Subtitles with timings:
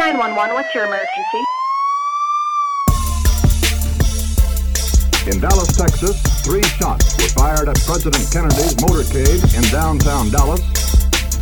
[0.00, 1.44] 911, what's your emergency?
[5.28, 10.64] In Dallas, Texas, three shots were fired at President Kennedy's motorcade in downtown Dallas.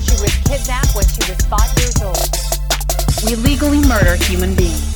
[0.03, 2.19] She was kidnapped when she was five years old.
[3.31, 4.91] We legally murder human beings.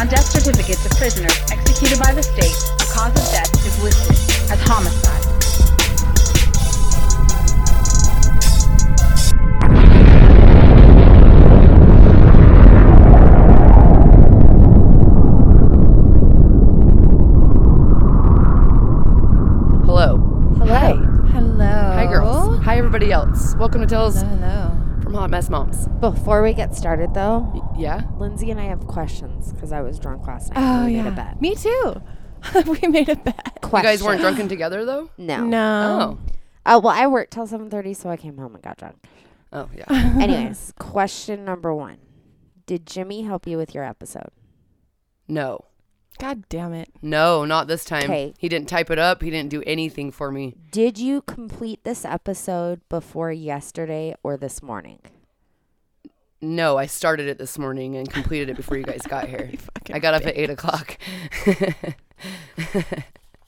[0.00, 4.18] On death certificates of prisoners executed by the state, the cause of death is listed
[4.50, 5.25] as homicide.
[23.58, 24.36] Welcome to Tales Hello.
[24.36, 25.00] hello.
[25.02, 25.88] from Hot Mess Moms.
[26.00, 28.02] Before we get started, though, Yeah?
[28.18, 30.60] Lindsay and I have questions because I was drunk last night.
[30.60, 31.02] Oh and we yeah.
[31.04, 31.40] made a bet.
[31.40, 32.02] Me too.
[32.82, 33.58] we made a bet.
[33.62, 34.20] You guys weren't Question.
[34.20, 35.10] drunken together, though?
[35.16, 35.44] No.
[35.44, 36.18] No.
[36.18, 36.32] Oh.
[36.66, 38.96] Oh well, I worked till seven thirty, so I came home and got drunk.
[39.52, 39.84] Oh, yeah.
[40.20, 41.98] Anyways, question number one:
[42.66, 44.30] Did Jimmy help you with your episode?
[45.28, 45.64] No.
[46.18, 46.88] God damn it.
[47.02, 48.06] No, not this time.
[48.06, 48.34] 'Kay.
[48.38, 49.22] He didn't type it up.
[49.22, 50.54] He didn't do anything for me.
[50.70, 55.00] Did you complete this episode before yesterday or this morning?
[56.40, 59.50] No, I started it this morning and completed it before you guys got here.
[59.92, 60.98] I got up at 8 o'clock.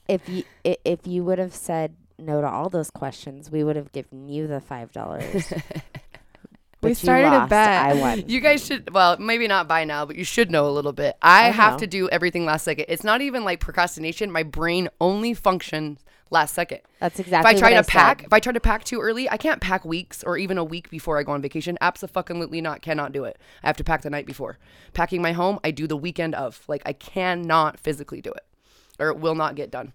[0.07, 3.75] If you i- if you would have said no to all those questions, we would
[3.75, 5.53] have given you the five dollars.
[6.81, 7.85] We started a bet.
[7.85, 8.23] I won.
[8.27, 11.17] You guys should, well, maybe not by now, but you should know a little bit.
[11.21, 11.79] I, I have know.
[11.79, 12.85] to do everything last second.
[12.87, 14.31] It's not even like procrastination.
[14.31, 16.79] My brain only functions last second.
[16.99, 17.51] That's exactly.
[17.51, 18.27] if I try what to pack, said.
[18.27, 20.89] if I try to pack too early, I can't pack weeks or even a week
[20.89, 21.77] before I go on vacation.
[21.81, 22.81] Absolutely not.
[22.81, 23.37] Cannot do it.
[23.63, 24.57] I have to pack the night before.
[24.93, 26.63] Packing my home, I do the weekend of.
[26.67, 28.45] Like I cannot physically do it,
[28.99, 29.93] or it will not get done.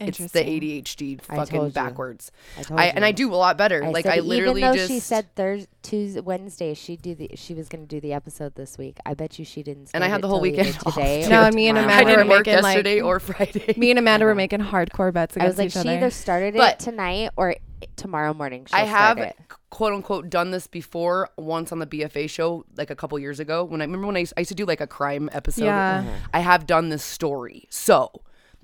[0.00, 2.32] It's the ADHD fucking told backwards.
[2.70, 3.04] I I, and.
[3.04, 3.84] I do a lot better.
[3.84, 7.14] I like said I literally even though just she said Thursday, Tuesday, Wednesday, she do
[7.14, 8.98] the she was going to do the episode this week.
[9.06, 9.90] I bet you she didn't.
[9.94, 11.22] And I start had the whole weekend today.
[11.24, 11.30] too.
[11.30, 13.74] No, me and Amanda I were didn't work making, like- yesterday or Friday.
[13.76, 15.98] Me and Amanda were making hardcore bets I was against like, each she other.
[15.98, 17.54] either started But- it tonight or
[17.96, 18.66] tomorrow morning.
[18.72, 19.36] I have it.
[19.70, 23.62] quote unquote done this before once on the BFA show like a couple years ago
[23.64, 25.66] when I remember when I used, I used to do like a crime episode.
[25.66, 25.98] Yeah.
[26.00, 26.10] Uh-huh.
[26.32, 27.66] I have done this story.
[27.70, 28.10] So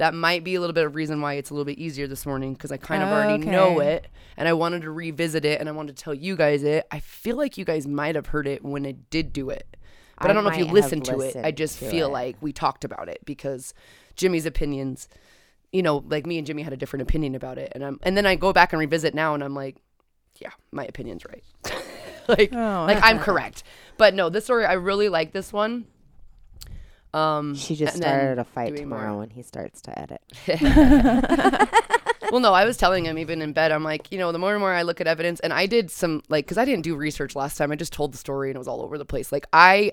[0.01, 2.25] that might be a little bit of reason why it's a little bit easier this
[2.25, 4.07] morning because I kind of oh, already know it
[4.39, 6.87] and I wanted to revisit it and I wanted to tell you guys it.
[6.91, 9.77] I feel like you guys might have heard it when it did do it.
[10.19, 11.37] But I, I don't know if you listened to it.
[11.37, 12.13] I just feel it.
[12.13, 13.75] like we talked about it because
[14.17, 15.07] Jimmy's opinions
[15.73, 18.17] you know, like me and Jimmy had a different opinion about it, and I'm, and
[18.17, 19.77] then I go back and revisit now, and I'm like,
[20.41, 21.45] yeah, my opinion's right.
[22.29, 22.87] like, Oh.
[22.89, 23.63] like I'm correct.
[23.97, 25.87] But no, this story I really like this one.
[27.13, 28.99] Um, She just started a fight doing more.
[28.99, 30.23] tomorrow when he starts to edit.
[32.31, 34.53] well, no, I was telling him even in bed, I'm like, you know, the more
[34.53, 36.95] and more I look at evidence, and I did some like, because I didn't do
[36.95, 37.73] research last time.
[37.73, 39.33] I just told the story and it was all over the place.
[39.33, 39.93] Like I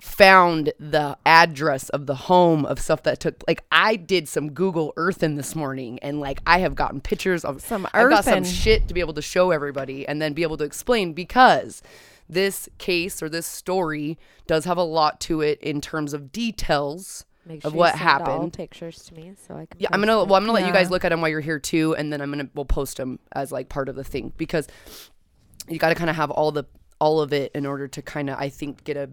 [0.00, 4.92] found the address of the home of stuff that took like I did some Google
[4.98, 8.86] Earthing this morning and like I have gotten pictures of Some I've got some shit
[8.88, 11.82] to be able to show everybody and then be able to explain because
[12.28, 17.24] this case or this story does have a lot to it in terms of details
[17.46, 18.52] Make of what you send all happened.
[18.54, 19.78] pictures to me so I can.
[19.78, 20.20] Yeah, I'm gonna.
[20.20, 20.28] them.
[20.28, 22.20] Well, I'm gonna let you guys look at them while you're here too, and then
[22.20, 24.66] I'm gonna we'll post them as like part of the thing because
[25.68, 26.64] you got to kind of have all the
[27.00, 29.10] all of it in order to kind of I think get a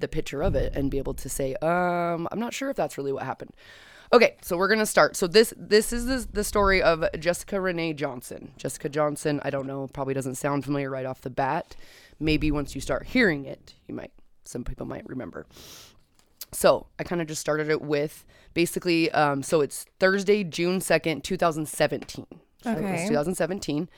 [0.00, 2.98] the picture of it and be able to say, um, I'm not sure if that's
[2.98, 3.52] really what happened.
[4.12, 5.14] Okay, so we're gonna start.
[5.16, 8.52] So this this is the, the story of Jessica Renee Johnson.
[8.56, 9.40] Jessica Johnson.
[9.44, 9.86] I don't know.
[9.92, 11.76] Probably doesn't sound familiar right off the bat.
[12.18, 14.10] Maybe once you start hearing it, you might.
[14.44, 15.46] Some people might remember.
[16.52, 21.22] So I kind of just started it with basically, um, so it's Thursday, June 2nd,
[21.22, 22.26] 2017.
[22.64, 23.06] So it was Okay.
[23.08, 23.88] 2017.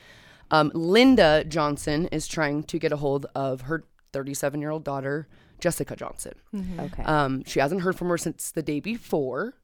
[0.50, 5.26] Um, Linda Johnson is trying to get a hold of her 37 year old daughter,
[5.58, 6.34] Jessica Johnson.
[6.78, 7.02] Okay.
[7.04, 9.54] Um, she hasn't heard from her since the day before.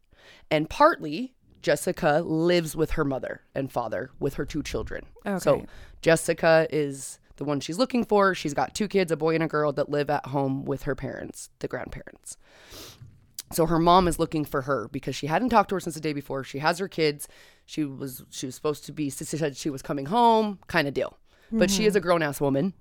[0.51, 5.05] And partly, Jessica lives with her mother and father with her two children.
[5.39, 5.67] So
[6.03, 8.35] Jessica is the one she's looking for.
[8.35, 10.95] She's got two kids, a boy and a girl, that live at home with her
[10.95, 12.37] parents, the grandparents.
[13.53, 16.01] So her mom is looking for her because she hadn't talked to her since the
[16.01, 16.45] day before.
[16.45, 17.29] She has her kids.
[17.65, 19.11] She was she was supposed to be.
[19.11, 21.17] She said she was coming home, kind of deal.
[21.51, 22.07] But she is a mm-hmm.
[22.07, 22.75] grown ass woman,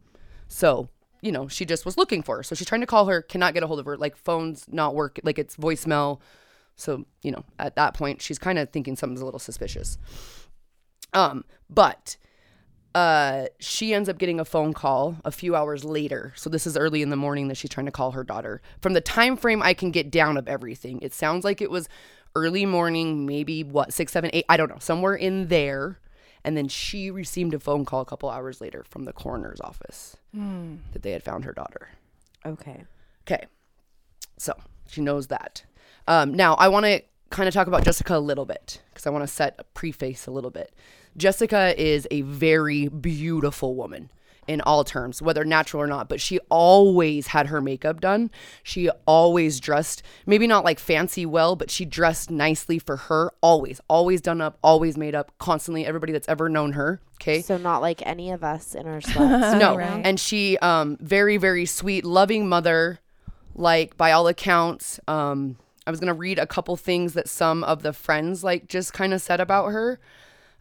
[0.49, 0.89] so
[1.21, 2.43] you know she just was looking for her.
[2.43, 3.95] So she's trying to call her, cannot get a hold of her.
[3.95, 6.19] Like phones not work, like it's voicemail.
[6.77, 9.97] So you know at that point she's kind of thinking something's a little suspicious.
[11.13, 12.17] Um, but
[12.95, 16.33] uh, she ends up getting a phone call a few hours later.
[16.35, 18.61] So this is early in the morning that she's trying to call her daughter.
[18.81, 21.87] From the time frame I can get down of everything, it sounds like it was
[22.35, 25.99] early morning, maybe what six, seven, eight, I don't know, somewhere in there.
[26.43, 30.17] And then she received a phone call a couple hours later from the coroner's office
[30.93, 31.89] that they had found her daughter.
[32.45, 32.85] Okay.
[33.27, 33.45] Okay.
[34.37, 34.53] So
[34.87, 35.63] she knows that.
[36.07, 39.09] Um, now, I want to kind of talk about Jessica a little bit because I
[39.09, 40.73] want to set a preface a little bit.
[41.17, 44.09] Jessica is a very beautiful woman
[44.47, 48.31] in all terms, whether natural or not, but she always had her makeup done.
[48.63, 53.81] She always dressed, maybe not like fancy well, but she dressed nicely for her, always,
[53.89, 55.85] always done up, always made up, constantly.
[55.85, 57.41] Everybody that's ever known her, okay?
[57.41, 59.17] So not like any of us in our sweats.
[59.59, 60.01] no Right.
[60.05, 62.99] and she um very very sweet loving mother
[63.53, 65.57] like by all accounts um
[65.87, 69.13] i was gonna read a couple things that some of the friends like just kind
[69.13, 69.99] of said about her.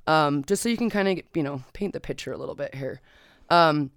[0.06, 2.74] Um just so you can kind of you know paint the picture a little bit
[2.74, 3.00] here.
[3.50, 3.90] Um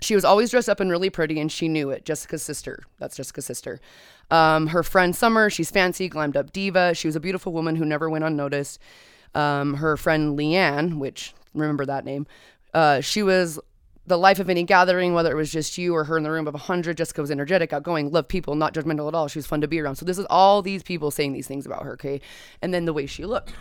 [0.00, 2.84] she was always dressed up and really pretty and she knew it jessica's sister.
[2.98, 3.80] That's jessica's sister.
[4.30, 6.94] Um, her friend summer she's fancy glammed up diva.
[6.94, 8.78] She was a beautiful woman who never went unnoticed.
[9.34, 12.26] Um, her friend leanne which remember that name
[12.74, 13.58] uh, she was
[14.08, 16.48] the life of any gathering, whether it was just you or her in the room
[16.48, 16.96] of a hundred.
[16.96, 19.28] Jessica was energetic, outgoing, loved people, not judgmental at all.
[19.28, 19.96] She was fun to be around.
[19.96, 22.20] So this is all these people saying these things about her, okay?
[22.62, 23.52] And then the way she looked.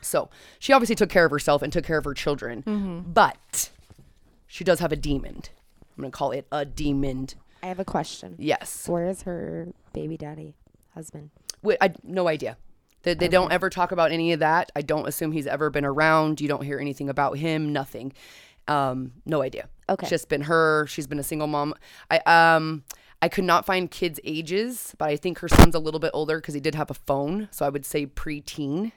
[0.00, 3.12] So she obviously took care of herself and took care of her children, mm-hmm.
[3.12, 3.70] but
[4.46, 5.42] she does have a demon.
[5.96, 7.28] I'm gonna call it a demon.
[7.62, 8.36] I have a question.
[8.38, 10.54] Yes, Where is her baby daddy
[10.94, 11.30] husband?
[11.62, 12.56] Wait, I no idea.
[13.02, 14.70] They, they don't ever talk about any of that.
[14.76, 16.40] I don't assume he's ever been around.
[16.40, 17.72] You don't hear anything about him.
[17.72, 18.12] Nothing.
[18.68, 19.68] Um, no idea.
[19.88, 20.04] Okay.
[20.04, 20.86] It's just been her.
[20.86, 21.74] She's been a single mom.
[22.10, 22.84] I um
[23.20, 26.38] I could not find kids' ages, but I think her son's a little bit older
[26.38, 27.48] because he did have a phone.
[27.52, 28.92] So I would say preteen.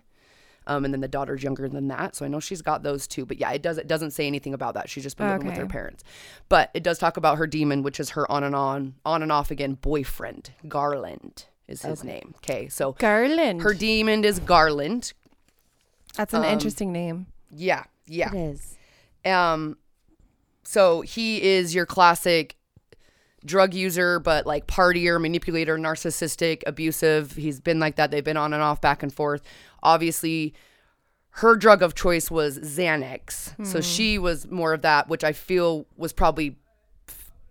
[0.67, 3.23] Um, and then the daughter's younger than that, so I know she's got those two.
[3.23, 4.89] But yeah, it does it doesn't say anything about that.
[4.89, 6.03] She's just been living with her parents.
[6.49, 9.31] But it does talk about her demon, which is her on and on, on and
[9.31, 10.49] off again boyfriend.
[10.67, 12.33] Garland is his name.
[12.37, 13.61] Okay, so Garland.
[13.61, 15.13] her demon is Garland.
[16.15, 17.27] That's um, an interesting name.
[17.51, 18.33] Yeah, yeah.
[18.33, 18.75] It is.
[19.25, 19.77] Um,
[20.63, 22.55] so he is your classic
[23.45, 27.33] drug user, but like partier, manipulator, narcissistic, abusive.
[27.33, 28.11] He's been like that.
[28.11, 29.43] They've been on and off, back and forth.
[29.83, 30.53] Obviously,
[31.29, 33.65] her drug of choice was Xanax.
[33.65, 36.57] So she was more of that, which I feel was probably,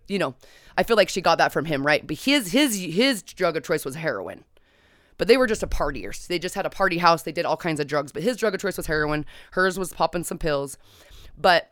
[0.07, 0.35] you know,
[0.77, 2.05] I feel like she got that from him, right?
[2.05, 4.43] But his his his drug of choice was heroin.
[5.17, 6.27] But they were just a partiers.
[6.27, 7.23] They just had a party house.
[7.23, 8.11] They did all kinds of drugs.
[8.11, 9.25] But his drug of choice was heroin.
[9.51, 10.77] Hers was popping some pills.
[11.37, 11.71] But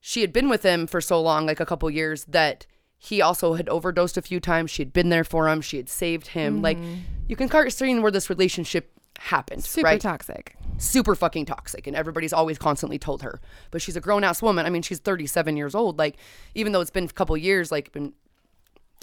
[0.00, 2.66] she had been with him for so long, like a couple years, that
[2.98, 4.70] he also had overdosed a few times.
[4.70, 5.60] She had been there for him.
[5.60, 6.62] She had saved him.
[6.62, 7.00] Like mm-hmm.
[7.28, 10.00] you can start seeing where this relationship happened, Super right?
[10.00, 10.56] toxic.
[10.78, 13.40] super fucking toxic and everybody's always constantly told her
[13.70, 16.16] but she's a grown-ass woman i mean she's 37 years old like
[16.54, 18.12] even though it's been a couple years like been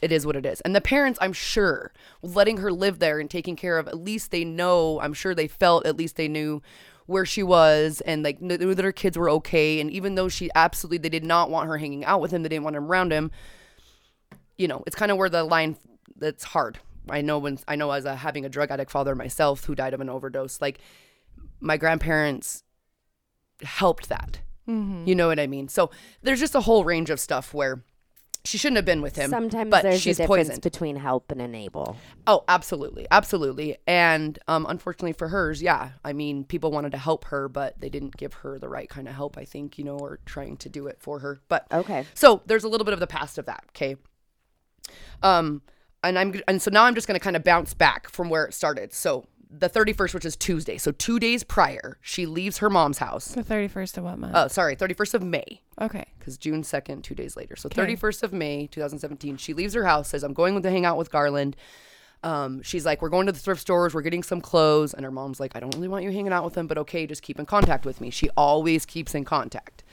[0.04, 1.92] it is what it is and the parents i'm sure
[2.22, 5.48] letting her live there and taking care of at least they know i'm sure they
[5.48, 6.62] felt at least they knew
[7.06, 10.50] where she was and like knew that her kids were okay and even though she
[10.56, 13.12] absolutely they did not want her hanging out with him they didn't want him around
[13.12, 13.32] him
[14.58, 15.76] you know it's kind of where the line
[16.16, 16.80] that's hard
[17.10, 19.94] i know when i know as a having a drug addict father myself who died
[19.94, 20.80] of an overdose like
[21.60, 22.64] my grandparents
[23.64, 24.40] helped that.
[24.68, 25.08] Mm-hmm.
[25.08, 25.68] You know what I mean?
[25.68, 25.92] So
[26.22, 27.84] there's just a whole range of stuff where
[28.46, 29.30] she shouldn't have been with him.
[29.30, 30.64] Sometimes but there's she's a difference poisoned.
[30.64, 31.96] between help and enable.
[32.28, 33.78] oh, absolutely, absolutely.
[33.88, 35.92] And um, unfortunately for hers, yeah.
[36.04, 39.08] I mean, people wanted to help her, but they didn't give her the right kind
[39.08, 39.38] of help.
[39.38, 41.40] I think you know, or trying to do it for her.
[41.48, 42.06] But Okay.
[42.14, 43.64] so there's a little bit of the past of that.
[43.70, 43.96] Okay.
[45.22, 45.62] Um,
[46.04, 48.54] and I'm and so now I'm just gonna kind of bounce back from where it
[48.54, 48.94] started.
[48.94, 53.28] So the 31st, which is Tuesday, so two days prior, she leaves her mom's house.
[53.28, 54.34] The 31st of what month?
[54.36, 56.06] Oh, sorry, 31st of May, okay.
[56.18, 57.56] because June 2nd, two days later.
[57.56, 57.96] So Okay.
[57.96, 61.12] 31st of May, 2017, she leaves her house, says, I'm going to hang out with
[61.12, 61.56] Garland.
[62.24, 64.94] Um, she's like, We're going to the thrift stores, we're getting some clothes.
[64.94, 67.06] And her mom's like, I don't really want you hanging out with him, but okay,
[67.06, 68.10] just keep in contact with me.
[68.10, 69.84] She always keeps in contact.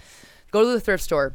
[0.50, 1.34] Go to the thrift store.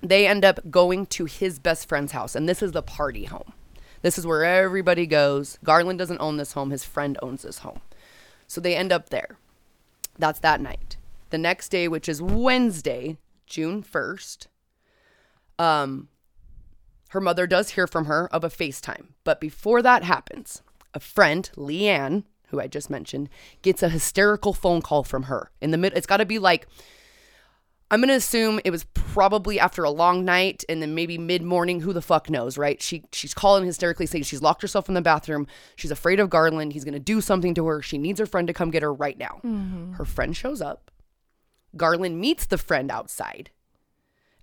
[0.00, 3.52] They end up going to his best friend's house, and this is the party home.
[4.02, 5.58] This is where everybody goes.
[5.64, 7.80] Garland doesn't own this home, his friend owns this home.
[8.46, 9.36] So they end up there.
[10.18, 10.96] That's that night.
[11.30, 14.46] The next day, which is Wednesday, June 1st,
[15.58, 16.08] um,
[17.10, 19.08] her mother does hear from her of a FaceTime.
[19.24, 20.62] But before that happens,
[20.94, 23.28] a friend, Leanne, who I just mentioned,
[23.62, 25.50] gets a hysterical phone call from her.
[25.60, 25.96] In the middle.
[25.96, 26.66] it's gotta be like
[27.90, 31.80] I'm gonna assume it was probably after a long night and then maybe mid morning.
[31.80, 32.82] Who the fuck knows, right?
[32.82, 35.46] She she's calling hysterically, saying she's locked herself in the bathroom.
[35.76, 36.72] She's afraid of Garland.
[36.72, 37.80] He's gonna do something to her.
[37.80, 39.40] She needs her friend to come get her right now.
[39.44, 39.94] Mm-hmm.
[39.94, 40.90] Her friend shows up.
[41.76, 43.50] Garland meets the friend outside.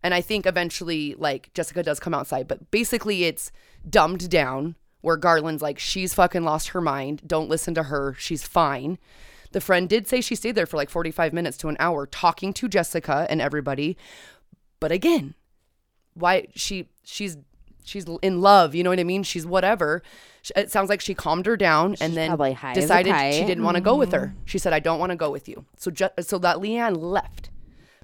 [0.03, 3.51] And I think eventually, like, Jessica does come outside, but basically it's
[3.89, 7.21] dumbed down where Garland's like, she's fucking lost her mind.
[7.25, 8.15] Don't listen to her.
[8.17, 8.99] She's fine.
[9.55, 12.51] The friend did say she stayed there for like 45 minutes to an hour talking
[12.51, 13.95] to Jessica and everybody.
[14.81, 15.33] But again,
[16.13, 17.37] why she she's
[17.85, 18.75] she's in love.
[18.75, 19.23] You know what I mean?
[19.23, 20.03] She's whatever.
[20.57, 23.75] It sounds like she calmed her down and then as a decided she didn't want
[23.75, 24.27] to go with her.
[24.27, 24.39] Mm-hmm.
[24.43, 27.49] She said, "I don't want to go with you." So ju- so that Leanne left.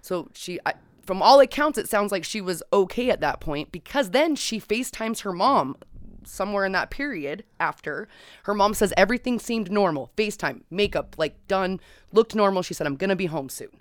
[0.01, 3.73] So she, I, from all accounts, it sounds like she was okay at that point
[3.73, 5.75] because then she FaceTimes her mom
[6.25, 8.07] somewhere in that period after.
[8.43, 10.11] Her mom says everything seemed normal.
[10.17, 11.79] FaceTime, makeup, like done,
[12.11, 12.61] looked normal.
[12.61, 13.79] She said, I'm going to be home soon.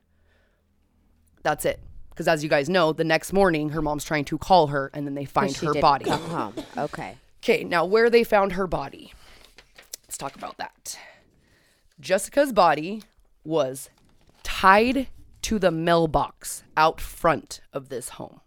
[1.42, 1.80] That's it.
[2.10, 5.06] Because as you guys know, the next morning, her mom's trying to call her and
[5.06, 6.04] then they find She her didn't body.
[6.04, 6.54] Come home.
[6.76, 7.16] Okay.
[7.42, 9.14] Okay, now where they found her body.
[10.04, 10.98] Let's talk about that.
[11.98, 13.02] Jessica's body
[13.44, 13.88] was
[14.42, 15.08] tied
[15.42, 18.40] to the mailbox out front of this home.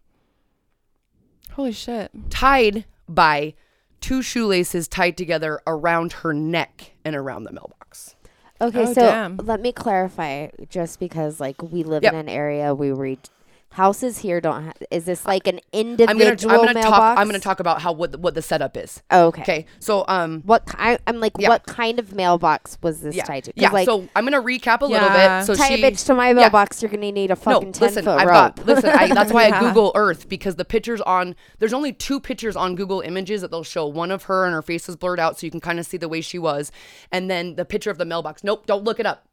[1.54, 2.12] Holy shit.
[2.30, 3.56] Tied by
[4.04, 8.16] two shoelaces tied together around her neck and around the mailbox.
[8.60, 9.38] Okay, Oh, so damn.
[9.38, 12.12] let me clarify just because like we live Yep.
[12.14, 13.20] in an area we read
[13.74, 16.84] houses here don't ha- is this like an I'm gonna I'm gonna mailbox?
[16.84, 19.02] talk I'm gonna talk about how what the, what the setup is.
[19.12, 19.42] Oh, okay.
[19.42, 19.66] Okay.
[19.80, 21.50] So um What ki- I, I'm like Yeah.
[21.50, 23.24] what kind of mailbox was this yeah.
[23.24, 23.54] tied to?
[23.54, 23.72] 'Cause, Yeah.
[23.72, 25.40] like so I'm gonna recap a little Yeah.
[25.40, 25.46] bit.
[25.48, 26.34] So tie she a bitch to my yeah.
[26.34, 28.56] mailbox, you're gonna need a fucking ten listen, foot I've rope.
[28.58, 28.90] got listen.
[28.92, 32.76] I, that's why I Google Earth because the pictures on there's only two pictures on
[32.76, 33.88] Google Images that they'll show.
[33.88, 35.98] One of her and her face is blurred out, so you can kind of see
[35.98, 36.72] the way she was,
[37.12, 38.44] and then the picture of the mailbox.
[38.44, 39.26] Nope, don't look it up.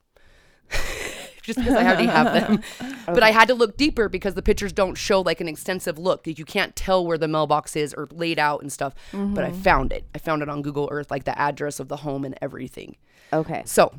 [1.42, 2.62] Just because I already have them,
[3.06, 6.26] but I had to look deeper because the pictures don't show like an extensive look.
[6.26, 8.94] You can't tell where the mailbox is or laid out and stuff.
[9.12, 10.04] But I found it.
[10.14, 12.96] I found it on Google Earth, like the address of the home and everything.
[13.32, 13.62] okay.
[13.64, 13.92] So,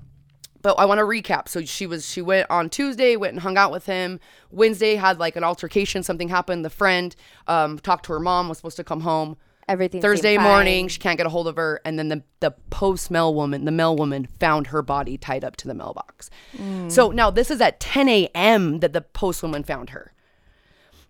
[0.62, 1.48] but I want to recap.
[1.48, 4.20] So she was she went on Tuesday, went and hung out with him.
[4.52, 6.04] Wednesday had like an altercation.
[6.04, 6.64] Something happened.
[6.64, 7.16] The friend
[7.48, 8.48] um, talked to her mom.
[8.50, 9.38] Was supposed to come home.
[9.72, 13.10] Everything Thursday morning, she can't get a hold of her, and then the the post
[13.10, 16.30] mail woman, the mail woman, found her body tied up to the mailbox.
[16.58, 16.92] Mm.
[16.92, 18.80] So now this is at 10 a.m.
[18.80, 20.14] that the post woman found her.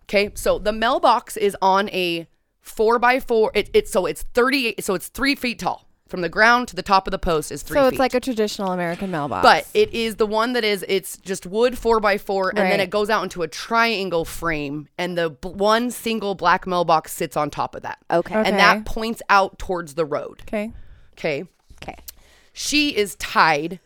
[0.04, 2.28] Okay, so the mailbox is on a
[2.60, 3.50] four by four.
[3.52, 4.84] It, it's so it's 38.
[4.84, 7.62] So it's three feet tall from the ground to the top of the post is
[7.62, 7.94] three So feet.
[7.94, 9.42] it's like a traditional American mailbox.
[9.42, 12.70] But it is the one that is it's just wood four by four, and then
[12.70, 12.80] Right.
[12.80, 17.36] it goes out into a triangle frame, and the b- one single black mailbox sits
[17.36, 17.98] on top of that.
[18.10, 18.38] Okay.
[18.38, 18.48] Okay.
[18.48, 20.42] and that points out towards the road.
[20.42, 20.70] okay.
[21.18, 21.44] Okay,
[21.82, 21.96] Okay.
[22.52, 23.80] she is tied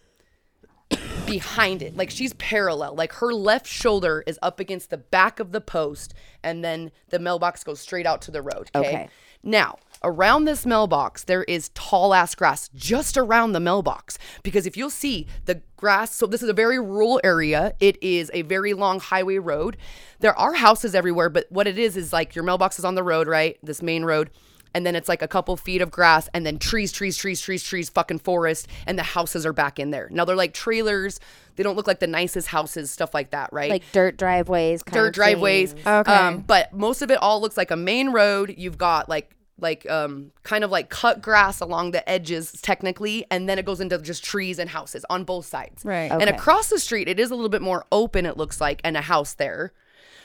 [1.26, 5.50] behind it, like she's parallel, like her left shoulder is up against the back of
[5.52, 8.70] the post, and then the mailbox goes straight out to the road.
[8.74, 8.88] Okay.
[8.88, 9.08] Okay.
[9.42, 14.18] Now, around this mailbox, there is tall ass grass just around the mailbox.
[14.42, 17.74] Because if you'll see the grass, so this is a very rural area.
[17.80, 19.76] It is a very long highway road.
[20.20, 23.02] There are houses everywhere, but what it is is like your mailbox is on the
[23.02, 23.58] road, right?
[23.62, 24.30] This main road.
[24.74, 27.62] And then it's like a couple feet of grass, and then trees, trees, trees, trees,
[27.62, 30.06] trees, fucking forest, and the houses are back in there.
[30.10, 31.18] Now they're like trailers.
[31.54, 33.70] They don't look like the nicest houses, stuff like that, right?
[33.70, 35.74] Like dirt driveways, kind dirt driveways.
[35.86, 36.12] Okay.
[36.12, 38.54] Um, but most of it all looks like a main road.
[38.58, 43.48] You've got like like um kind of like cut grass along the edges technically and
[43.48, 46.10] then it goes into just trees and houses on both sides Right.
[46.10, 48.96] and across the street it is a little bit more open it looks like and
[48.96, 49.72] a house there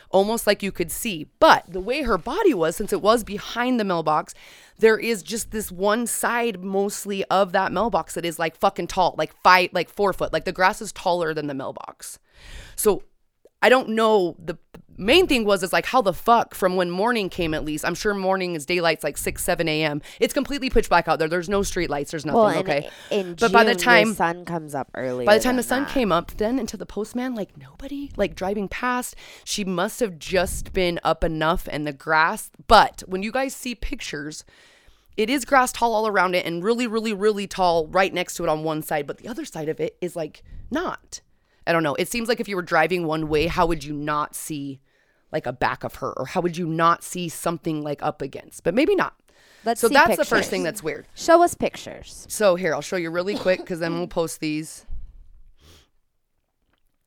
[0.09, 3.79] almost like you could see but the way her body was since it was behind
[3.79, 4.33] the mailbox
[4.79, 9.15] there is just this one side mostly of that mailbox that is like fucking tall
[9.17, 12.19] like five like four foot like the grass is taller than the mailbox
[12.75, 13.03] so
[13.63, 14.35] I don't know.
[14.43, 14.57] The
[14.97, 17.85] main thing was is like how the fuck from when morning came at least.
[17.85, 20.01] I'm sure morning is daylight's like six seven a.m.
[20.19, 21.27] It's completely pitch black out there.
[21.27, 22.11] There's no street lights.
[22.11, 22.41] There's nothing.
[22.41, 22.89] Well, okay.
[23.09, 25.25] in but June, by the time the sun comes up early.
[25.25, 28.67] by the time the sun came up, then into the postman, like nobody, like driving
[28.67, 32.51] past, she must have just been up enough and the grass.
[32.67, 34.43] But when you guys see pictures,
[35.17, 38.43] it is grass tall all around it and really, really, really tall right next to
[38.43, 41.21] it on one side, but the other side of it is like not.
[41.67, 41.95] I don't know.
[41.95, 44.79] It seems like if you were driving one way, how would you not see
[45.31, 48.63] like a back of her or how would you not see something like up against?
[48.63, 49.15] But maybe not.
[49.63, 51.05] Let's so that's the first thing that's weird.
[51.13, 52.25] Show us pictures.
[52.29, 54.85] So here, I'll show you really quick because then we'll post these.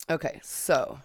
[0.09, 1.01] Okay, so.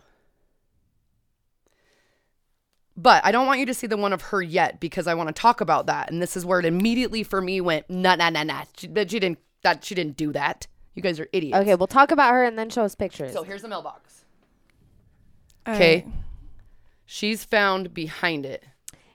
[2.95, 5.27] But I don't want you to see the one of her yet because I want
[5.29, 6.11] to talk about that.
[6.11, 8.65] And this is where it immediately for me went, nah, nah, nah, nah.
[8.89, 10.67] That she didn't that she didn't do that.
[10.99, 11.57] You guys are idiots.
[11.59, 13.31] Okay, we'll talk about her and then show us pictures.
[13.31, 14.25] So here's the mailbox.
[15.65, 16.03] Okay.
[16.05, 16.13] right.
[17.05, 18.65] She's found behind it.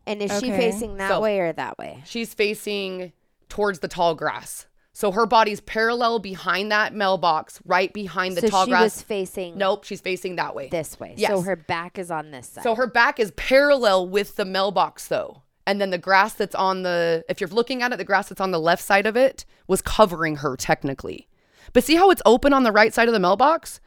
[0.06, 0.70] and is she Okay.
[0.70, 2.02] facing that So- way or that way?
[2.06, 3.12] She's facing
[3.48, 4.66] towards the tall grass.
[4.92, 8.50] So her body's parallel behind that mailbox, right behind the tall grass.
[8.50, 8.82] so tall she grass.
[8.82, 10.68] was facing Nope, she's facing that way.
[10.68, 11.14] this way.
[11.16, 11.30] Yes.
[11.30, 12.64] So her back is on this side.
[12.64, 15.42] So her back is parallel with the mailbox though.
[15.66, 18.40] And then the grass that's on the if you're looking at it, the grass that's
[18.42, 21.28] on the left side of it was covering her technically.
[21.73, 23.80] But see how it's open on the right side of the mailbox?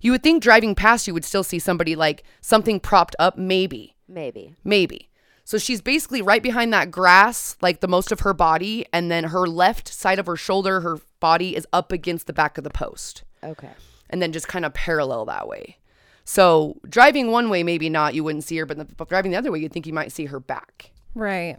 [0.00, 3.96] You would think driving past you would still see somebody like something propped up, maybe.
[4.08, 4.54] Maybe.
[4.64, 5.08] Maybe.
[5.44, 9.24] So she's basically right behind that grass, like the most of her body, and then
[9.24, 12.70] her left side of her shoulder, her body is up against the back of the
[12.70, 13.70] post, Okay.
[14.10, 15.78] and then just kind of parallel that way.
[16.24, 19.36] So driving one way, maybe not, you wouldn't see her, but, the, but driving the
[19.38, 20.92] other way, you'd think you might see her back.
[21.14, 21.56] Right.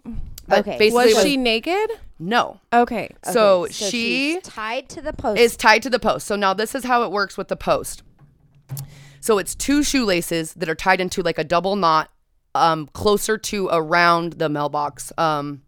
[0.47, 0.77] But Okay.
[0.77, 1.89] basically Was what- she naked?
[2.19, 2.59] No.
[2.71, 3.09] Okay.
[3.31, 5.39] So, Okay, she she's tied to the post.
[5.39, 6.27] is tied to the post.
[6.27, 8.03] So now this is how it works with the post.
[9.19, 12.09] So it's two shoelaces that are tied into like a double knot
[12.55, 15.11] um closer to around the mailbox.
[15.17, 15.61] Um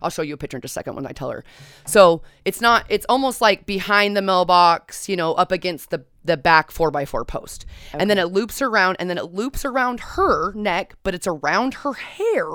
[0.00, 1.42] I'll show you a picture in just a second when I tell her.
[1.86, 6.36] So it's not it's almost like behind the mailbox, you know, up against the the
[6.36, 7.64] back four by four post.
[7.94, 11.74] And then it loops around and then it loops around her neck, but it's around
[11.74, 12.46] her hair.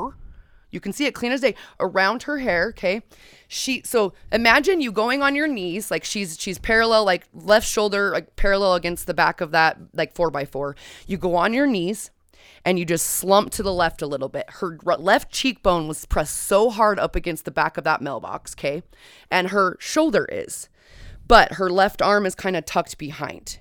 [0.73, 2.69] You can see it clean as day around her hair.
[2.69, 3.03] Okay.
[3.47, 8.11] She so imagine you going on your knees, like she's she's parallel, like left shoulder,
[8.11, 10.75] like parallel against the back of that, like four by four.
[11.05, 12.09] You go on your knees
[12.65, 14.49] and you just slump to the left a little bit.
[14.49, 18.83] Her left cheekbone was pressed so hard up against the back of that mailbox, okay?
[19.29, 20.69] And her shoulder is.
[21.27, 23.59] But her left arm is kind of tucked behind.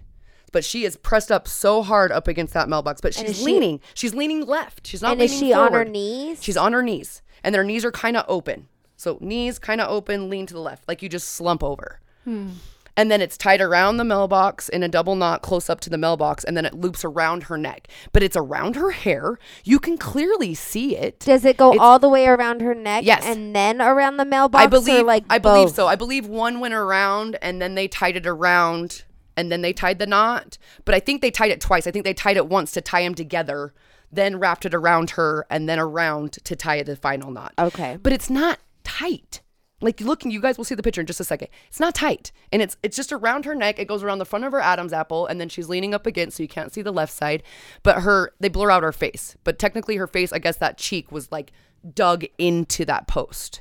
[0.53, 3.45] But she is pressed up so hard up against that mailbox, but she's is she-
[3.45, 3.81] leaning.
[3.95, 4.87] she's leaning left.
[4.87, 6.43] She's not and is leaning she on her knees?
[6.45, 8.69] She's on her knees, and their knees are kind of open.
[8.97, 12.01] So knees kind of open, lean to the left, like you just slump over.
[12.25, 12.51] Hmm.
[12.95, 15.97] And then it's tied around the mailbox in a double knot close up to the
[15.97, 17.89] mailbox, and then it loops around her neck.
[18.13, 19.39] But it's around her hair.
[19.65, 21.19] You can clearly see it.
[21.21, 23.05] Does it go It's- all the way around her neck?
[23.07, 23.25] Yes.
[23.25, 24.63] And then around the mailbox?
[24.63, 25.87] I believe like I believe so.
[25.87, 29.05] I believe one went around and then they tied it around
[29.37, 30.59] and then they tied the knot.
[30.85, 31.87] But I think they tied it twice.
[31.87, 33.73] I think they tied it once to tie them together,
[34.11, 37.55] then wrapped it around her and then around to tie the final knot.
[37.59, 37.99] Okay.
[38.03, 39.41] But it's not tight.
[39.81, 41.49] Like looking, you guys will see the picture in just a second.
[41.67, 43.81] It's not tight, and it's it's just around her neck.
[43.81, 46.37] It goes around the front of her Adam's apple, and then she's leaning up against,
[46.37, 47.43] so you can't see the left side.
[47.83, 49.37] But her, they blur out her face.
[49.43, 51.51] But technically, her face, I guess that cheek was like
[51.95, 53.61] dug into that post,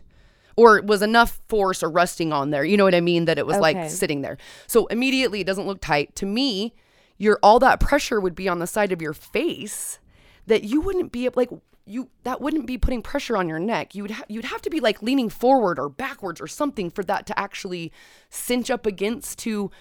[0.62, 2.64] or it was enough force or resting on there.
[2.64, 3.26] You know what I mean?
[3.26, 3.62] That it was Okay.
[3.62, 4.38] like sitting there.
[4.68, 6.74] So immediately, it doesn't look tight to me.
[7.18, 10.00] Your all that pressure would be on the side of your face
[10.48, 11.50] that you wouldn't be like
[11.86, 13.96] you that wouldn't be putting pressure on your neck.
[13.96, 17.04] You would ha- you'd have to be like leaning forward or backwards or something for
[17.06, 17.92] that to actually
[18.30, 19.72] cinch up against to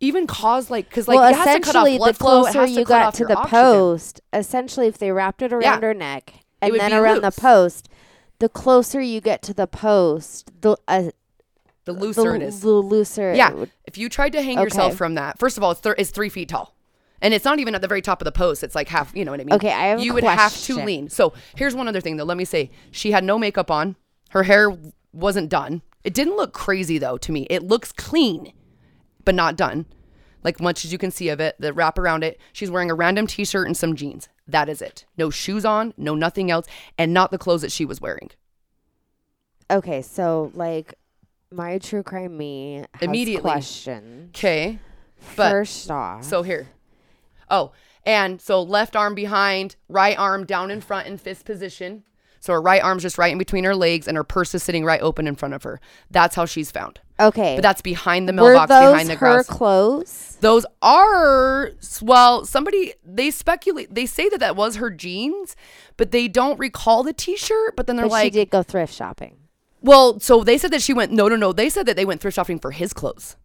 [0.00, 2.42] even cause like because like well, it has to cut off essentially, blood the flow.
[2.42, 3.50] Closer you got to the oxygen.
[3.60, 5.80] post, essentially, if they wrapped it around Yeah.
[5.80, 7.88] her neck and then around the post,
[8.42, 11.12] the closer you get to the post, the uh, the
[11.84, 12.60] the, looser it is.
[12.60, 13.30] the looser.
[13.30, 15.80] it Yeah, would- if you tried to hang yourself from that, first of all, it's,
[15.80, 16.74] thir- it's three feet tall.
[17.20, 18.64] And it's not even at the very top of the post.
[18.64, 19.54] It's like half, you know what I mean?
[19.54, 21.08] Okay, I have a You would have to lean.
[21.08, 22.24] So here's one other thing, though.
[22.24, 23.94] Let me say, she had no makeup on.
[24.30, 24.76] Her hair
[25.12, 25.82] wasn't done.
[26.02, 27.46] It didn't look crazy, though, to me.
[27.48, 28.52] It looks clean,
[29.24, 29.86] but not done.
[30.44, 32.40] Like much as you can see of it, the wrap around it.
[32.52, 34.28] She's wearing a random t shirt and some jeans.
[34.46, 35.04] That is it.
[35.16, 36.66] No shoes on, no nothing else,
[36.98, 38.30] and not the clothes that she was wearing.
[39.70, 40.94] Okay, so like
[41.50, 43.42] my true crime me has Immediately.
[43.42, 44.30] question.
[44.34, 44.78] Okay.
[45.36, 46.68] But First off, So here.
[47.48, 47.72] Oh,
[48.04, 52.02] and so left arm behind, right arm down in front in fist position.
[52.42, 54.84] So her right arm's just right in between her legs, and her purse is sitting
[54.84, 55.80] right open in front of her.
[56.10, 56.98] That's how she's found.
[57.20, 59.46] okay, But that's behind the were mailbox, those behind the her grass.
[59.46, 60.38] clothes?
[60.40, 61.70] Those are
[62.02, 65.54] well, somebody they speculate they say that that was her jeans,
[65.96, 67.76] but they don't recall the T-shirt.
[67.76, 69.36] But then they're But she like, did go thrift shopping.
[69.80, 71.12] well, so they said that she went.
[71.12, 71.52] No, no, no.
[71.52, 73.36] They said that they went thrift shopping for his clothes.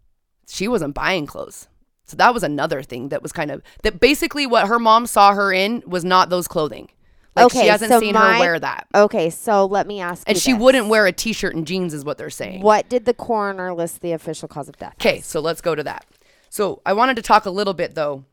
[0.49, 1.67] She wasn't buying clothes.
[2.05, 3.99] So that was another thing that was kind of that.
[3.99, 6.89] Basically, what her mom saw her in was not those clothing.
[7.38, 10.23] Like okay, she hasn't so seen my- her wear that, Okay, so let me ask
[10.28, 10.62] and she this.
[10.62, 12.62] wouldn't wear a t-shirt and jeans, is what they're saying.
[12.62, 14.95] What did the coroner list the official cause of death?
[15.00, 16.06] Okay, so let's go to that.
[16.50, 18.26] So I wanted to talk a little bit though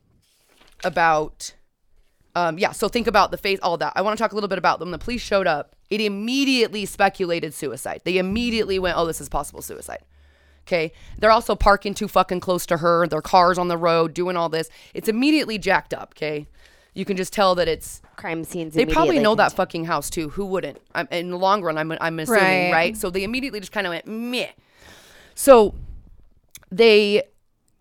[0.83, 1.55] about
[2.37, 3.93] um yeah, so think about the face all that.
[3.95, 4.91] I want to talk a little bit about them.
[4.91, 8.01] the police showed up, it immediately speculated suicide.
[8.05, 10.01] They immediately went, "Oh, this is possible suicide."
[10.67, 10.93] Okay.
[11.19, 13.07] They're also parking too fucking close to her.
[13.07, 14.71] Their cars on the road doing all this.
[14.95, 16.47] It's immediately jacked up, okay?
[16.95, 18.75] You can just tell that it's Crime scenes.
[18.75, 20.29] they probably know that fucking house too.
[20.31, 20.81] Who wouldn't?
[20.95, 22.73] I'm, in the long run, I'm, I'm assuming, right.
[22.73, 22.97] Right.
[22.97, 24.51] So they immediately just kind of went meh.
[25.35, 25.75] So
[26.71, 27.25] they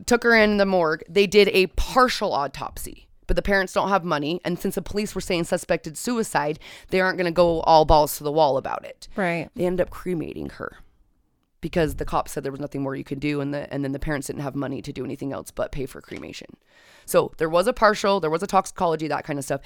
[0.06, 1.04] took her in the morgue.
[1.08, 4.41] They did a partial autopsy, but the parents don't have money.
[4.43, 8.17] And since the police were saying suspected suicide, they aren't going to go all balls
[8.17, 9.08] to the wall about it.
[9.15, 9.49] Right.
[9.56, 10.78] They ended up cremating her
[11.63, 13.93] because the cops said there was nothing more you could do, and the and then
[13.93, 16.58] the parents didn't have money to do anything else but pay for cremation.
[17.06, 19.62] So there was a partial, there was a toxicology, that kind of stuff.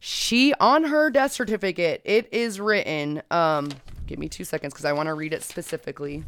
[0.00, 3.22] She on her death certificate, it is written.
[3.30, 3.68] Um,
[4.06, 6.24] give me two seconds because I want to read it specifically.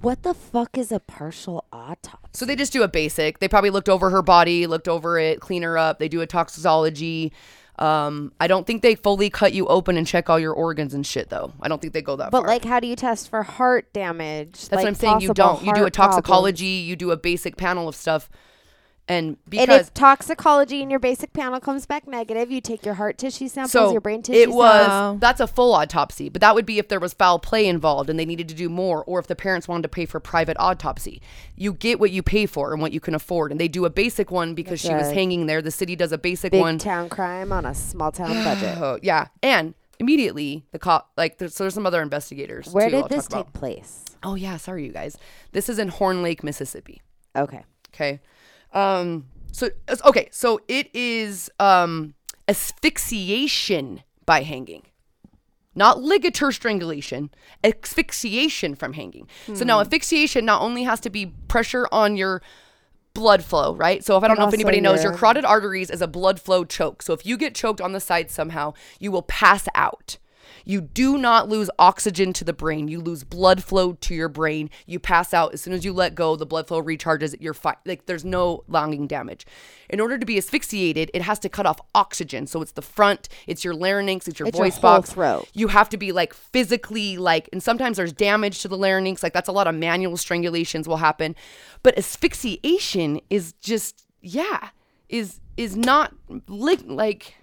[0.00, 2.30] What the fuck is a partial autopsy?
[2.32, 3.40] So they just do a basic.
[3.40, 5.98] They probably looked over her body, looked over it, clean her up.
[5.98, 7.32] They do a toxicology.
[7.78, 11.04] Um, I don't think they fully cut you open and check all your organs and
[11.04, 11.52] shit though.
[11.60, 12.42] I don't think they go that But far.
[12.42, 14.68] But like, how do you test for heart damage?
[14.68, 15.20] That's like what I'm saying.
[15.20, 15.62] You don't.
[15.64, 16.64] You do a toxicology.
[16.66, 18.30] You do a basic panel of stuff,
[19.06, 22.94] and because And if toxicology in your basic panel comes back negative, you take your
[22.94, 25.20] heart tissue samples, so your brain tissue it was samples.
[25.20, 28.18] that's a full autopsy, but that would be if there was foul play involved and
[28.18, 31.20] they needed to do more, or if the parents wanted to pay for private autopsy.
[31.54, 33.90] You get what you pay for and what you can afford, and they do a
[33.90, 35.60] basic one because she was hanging there.
[35.60, 36.78] The city does a basic Big one.
[36.78, 38.78] town crime on a small town budget.
[38.78, 42.72] Oh yeah, and immediately the cop like there's, so there's some other investigators.
[42.72, 43.52] Where too did I'll this take about.
[43.52, 44.04] place?
[44.22, 45.18] Oh yeah, sorry you guys.
[45.52, 47.02] This is in Horn Lake, Mississippi.
[47.36, 47.64] Okay.
[47.94, 48.20] Okay.
[48.74, 49.70] Um so
[50.04, 52.14] okay, so it is um
[52.48, 54.82] asphyxiation by hanging.
[55.76, 57.30] Not ligature strangulation,
[57.64, 59.26] asphyxiation from hanging.
[59.54, 62.42] So now asphyxiation not only has to be pressure on your
[63.12, 64.04] blood flow, right?
[64.04, 66.64] So if I don't know if anybody knows, your- carotid arteries is a blood flow
[66.64, 67.02] choke.
[67.02, 70.18] So if you get choked on the side somehow, you will pass out.
[70.64, 72.88] You do not lose oxygen to the brain.
[72.88, 74.70] You lose blood flow to your brain.
[74.86, 76.36] You pass out as soon as you let go.
[76.36, 77.34] The blood flow recharges.
[77.40, 77.76] You're fine.
[77.84, 79.46] Like there's no longing damage.
[79.90, 82.46] In order to be asphyxiated, it has to cut off oxygen.
[82.46, 85.12] So it's the front, it's your larynx, it's your It's your voice whole box.
[85.12, 85.48] throat.
[85.52, 89.22] You have to be like physically like, and sometimes there's damage to the larynx.
[89.22, 91.36] Like that's a lot of manual strangulations will happen.
[91.82, 94.70] But asphyxiation is just yeah
[95.10, 96.12] is is not
[96.48, 97.34] li- like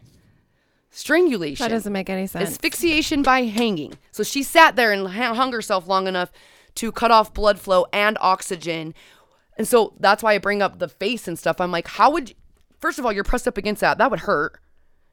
[0.91, 1.63] strangulation.
[1.63, 2.49] That doesn't make any sense.
[2.51, 3.93] Asphyxiation by hanging.
[4.12, 6.32] So she sat there and hung herself long enough
[6.75, 8.93] to cut off blood flow and oxygen.
[9.58, 11.60] And so that's why I bring up the face and stuff.
[11.60, 12.36] I'm like, how would, you,
[12.80, 13.97] first of all, you're pressed up against that.
[13.97, 14.60] That would hurt.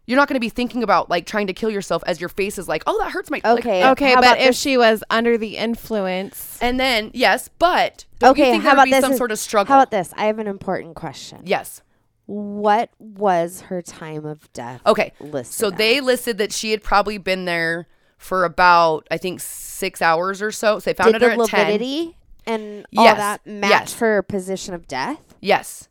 [0.07, 2.57] You're not going to be thinking about like trying to kill yourself as your face
[2.59, 3.41] is like, oh, that hurts my.
[3.45, 3.87] like- Okay.
[3.91, 8.45] okay, but if this- she was under the influence, and then yes, but don't you
[8.45, 8.53] Okay.
[8.53, 9.01] think How there would about be this?
[9.03, 9.71] some is- sort of struggle?
[9.75, 10.15] How about this?
[10.17, 11.43] I have an important question.
[11.45, 11.83] yes.
[12.29, 14.83] What was her time of death?
[14.85, 15.13] Okay.
[15.19, 15.79] listed so as?
[15.79, 17.89] they listed that she had probably been there
[18.19, 20.79] for about I think six hours or so.
[20.79, 22.15] So they found Did her the at ten.
[22.45, 23.99] and all Yes, that match yes.
[24.01, 25.21] her position of death?
[25.41, 25.89] Yes.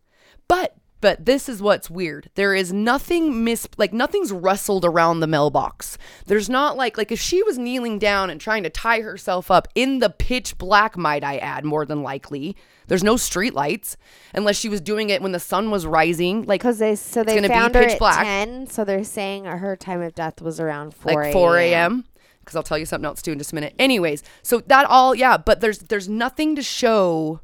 [0.47, 2.30] But but this is what's weird.
[2.36, 5.98] There is nothing mis like nothing's rustled around the mailbox.
[6.26, 9.68] There's not like like if she was kneeling down and trying to tie herself up
[9.76, 12.56] in the pitch black, might I add, more than likely.
[12.88, 13.98] There's no street lights
[14.34, 16.44] unless she was doing it when the sun was rising.
[16.44, 18.24] Like Because they so they be found her pitch at black.
[18.24, 22.06] ten, so they're saying her time of death was around four like 4 a.m.
[22.40, 23.76] Because I'll tell you something else too in just a minute.
[23.78, 27.42] Anyways, so that all yeah, but there's there's nothing to show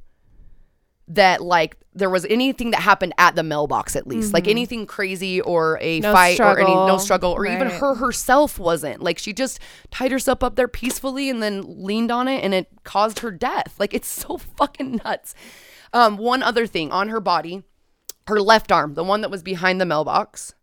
[1.08, 5.42] that like there was anything that happened at the mailbox at least like anything crazy
[5.42, 7.00] or a No fight or any no struggle.
[7.00, 9.60] struggle or even her herself wasn't like she just
[9.92, 13.76] tied herself up there peacefully and then leaned on it and it caused her death
[13.80, 15.36] like it's so fucking nuts
[15.92, 17.64] um one other thing on her body
[18.28, 20.54] her left arm the one that was behind the mailbox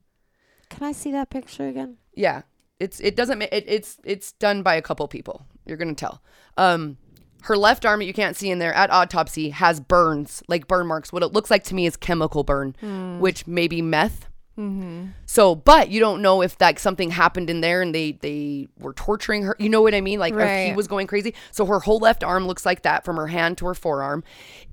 [0.71, 1.99] Can I see that picture again?
[2.15, 2.43] yeah,
[2.79, 5.45] it's it doesn't it, it's it's done by a couple people.
[5.67, 6.23] You're gonna tell.
[6.57, 6.97] Um,
[7.43, 11.13] her left arm you can't see in there at autopsy has burns like burn marks.
[11.13, 13.19] What it looks like to me is chemical burn, hmm.
[13.19, 14.27] which may be meth.
[14.59, 15.07] Mm-hmm.
[15.25, 18.93] So, but you don't know if like something happened in there and they they were
[18.93, 19.57] torturing her.
[19.59, 20.19] You know what I mean?
[20.19, 21.35] Like if he was going crazy.
[21.51, 24.23] So her whole left arm looks like that from her hand to her forearm.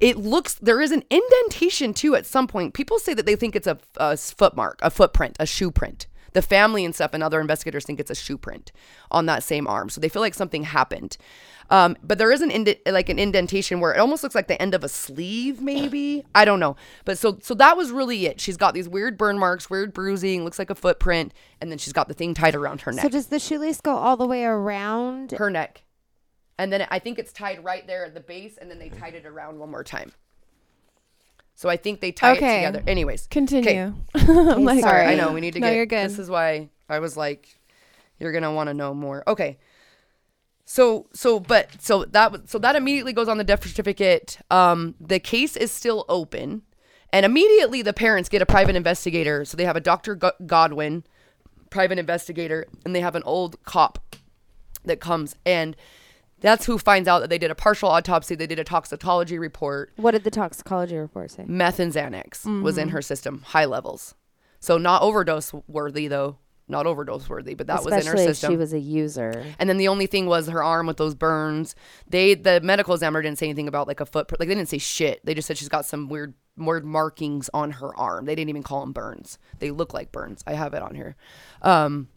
[0.02, 2.74] It looks there is an indentation too at some point.
[2.74, 6.08] People say that they think it's a, a foot mark, a footprint, a shoe print.
[6.38, 8.72] The family and stuff and other investigators think it's a shoe print
[9.10, 9.90] on that same arm.
[9.90, 11.18] So they feel like something happened.
[11.72, 14.62] Um, but there is an ind- like an indentation where it almost looks like the
[14.62, 16.24] end of a sleeve, maybe.
[16.36, 16.76] I don't know.
[17.06, 18.40] But so so that was really it.
[18.40, 21.92] She's got these weird burn marks, weird bruising, looks like a footprint, and then she's
[21.92, 23.02] got the thing tied around her neck.
[23.02, 25.32] So does the shoelace go all the way around?
[25.32, 25.86] her neck.
[26.60, 29.16] And then I think it's tied right there at the base, and then they tied
[29.16, 30.12] it around one more time.
[31.58, 32.58] So I think they tie it Okay.
[32.58, 32.84] together.
[32.86, 33.68] Anyways, continue.
[33.68, 33.94] Okay,
[34.54, 35.08] I'm like, sorry.
[35.08, 35.76] I know we need to No, get.
[35.76, 36.06] you're good.
[36.06, 37.58] This is why I was like,
[38.20, 39.24] you're gonna want to know more.
[39.28, 39.58] Okay.
[40.66, 44.38] So so but so that so that immediately goes on the death certificate.
[44.52, 46.62] Um, the case is still open,
[47.12, 49.44] and immediately the parents get a private investigator.
[49.44, 50.14] So they have a Dr.
[50.46, 51.06] Godwin,
[51.72, 53.98] private investigator, and they have an old cop
[54.86, 55.76] that comes and.
[56.40, 58.36] That's who finds out that they did a partial autopsy.
[58.36, 61.46] They did a toxicology report What did the toxicology report say?
[61.48, 64.14] meth and Xanax was in her system, high levels.
[64.60, 68.30] So not overdose worthy though, not overdose worthy, but that was in her Especially if
[68.38, 68.52] system.
[68.52, 69.46] she was a user.
[69.58, 71.76] and then the only thing was her arm with those burns.
[72.08, 74.40] They the medical examiner didn't say anything about like a footprint.
[74.40, 75.26] Like they didn't say shit.
[75.26, 78.26] They just said she's got some weird weird markings on her arm.
[78.26, 79.38] They didn't even call them burns.
[79.60, 80.44] They look like burns.
[80.48, 81.16] I have it on here.
[81.62, 82.10] Um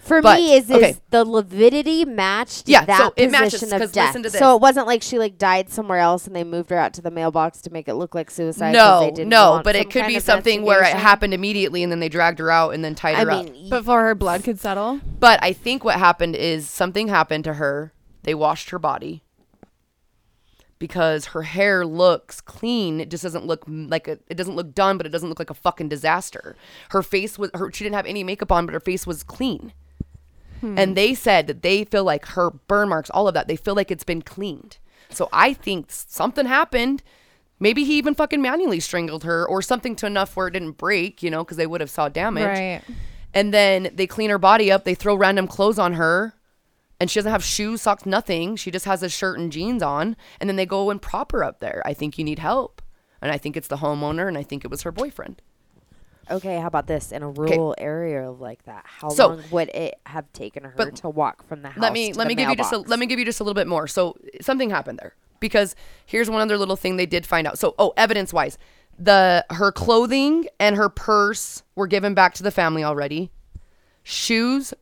[0.00, 0.96] For But, me, is is okay.
[1.10, 4.14] the lividity matched Yeah, that so it matches, of death.
[4.14, 6.78] listen to So it wasn't like she like died somewhere else and they moved her
[6.78, 8.72] out to the mailbox to make it look like suicide.
[8.72, 12.00] no, they didn't no, but it could be something where it happened immediately and then
[12.00, 13.44] they dragged her out and then tied I her up.
[13.44, 15.00] mean, y- Before her blood could settle.
[15.18, 17.92] But I think what happened is something happened to her.
[18.22, 19.22] They washed her body
[20.80, 23.00] because her hair looks clean.
[23.00, 25.38] It just doesn't look mm, like a, it doesn't look done, but it doesn't look
[25.38, 26.56] like a fucking disaster.
[26.88, 27.70] Her face was her.
[27.70, 29.72] She didn't have any makeup on, but her face was clean.
[30.60, 30.76] Hmm.
[30.76, 33.76] And they said that they feel like her burn marks, all of that, they feel
[33.76, 34.78] like it's been cleaned.
[35.10, 37.02] So I think something happened.
[37.60, 41.22] Maybe he even fucking manually strangled her or something to enough where it didn't break,
[41.22, 42.46] you know, because they would have saw damage.
[42.46, 42.82] Right.
[43.34, 44.84] And then they clean her body up.
[44.84, 46.34] They throw random clothes on her.
[47.00, 48.56] And she doesn't have shoes, socks, nothing.
[48.56, 50.16] She just has a shirt and jeans on.
[50.38, 51.82] And then they go and prop her up there.
[51.86, 52.82] I think you need help.
[53.22, 54.28] And I think it's the homeowner.
[54.28, 55.40] And I think it was her boyfriend.
[56.30, 58.84] okay, how about this in a rural area like that?
[58.86, 61.82] How So- long would it have taken her to walk from the house?
[61.82, 63.40] let me to let the me give you just a, let me give you just
[63.40, 63.88] a little bit more.
[63.88, 65.74] So something happened there because
[66.06, 67.58] here's one other little thing they did find out.
[67.58, 68.58] So oh, evidence wise,
[68.96, 73.30] the her clothing and her purse were given back to the family already.
[74.04, 74.72] Shoes,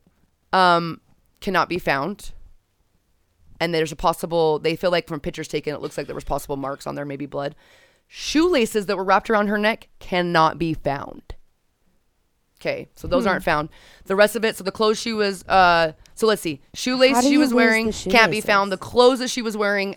[0.53, 1.01] um,
[1.41, 2.31] cannot be found.
[3.59, 4.59] And there's a possible.
[4.59, 7.05] They feel like from pictures taken, it looks like there was possible marks on there,
[7.05, 7.55] maybe blood.
[8.07, 11.35] Shoelaces that were wrapped around her neck cannot be found.
[12.59, 13.69] Okay, so those aren't found.
[14.05, 17.37] The rest of it, so the clothes she was, uh, so let's see, shoelace she
[17.37, 18.69] was wearing can't be found.
[18.69, 19.95] The clothes that she was wearing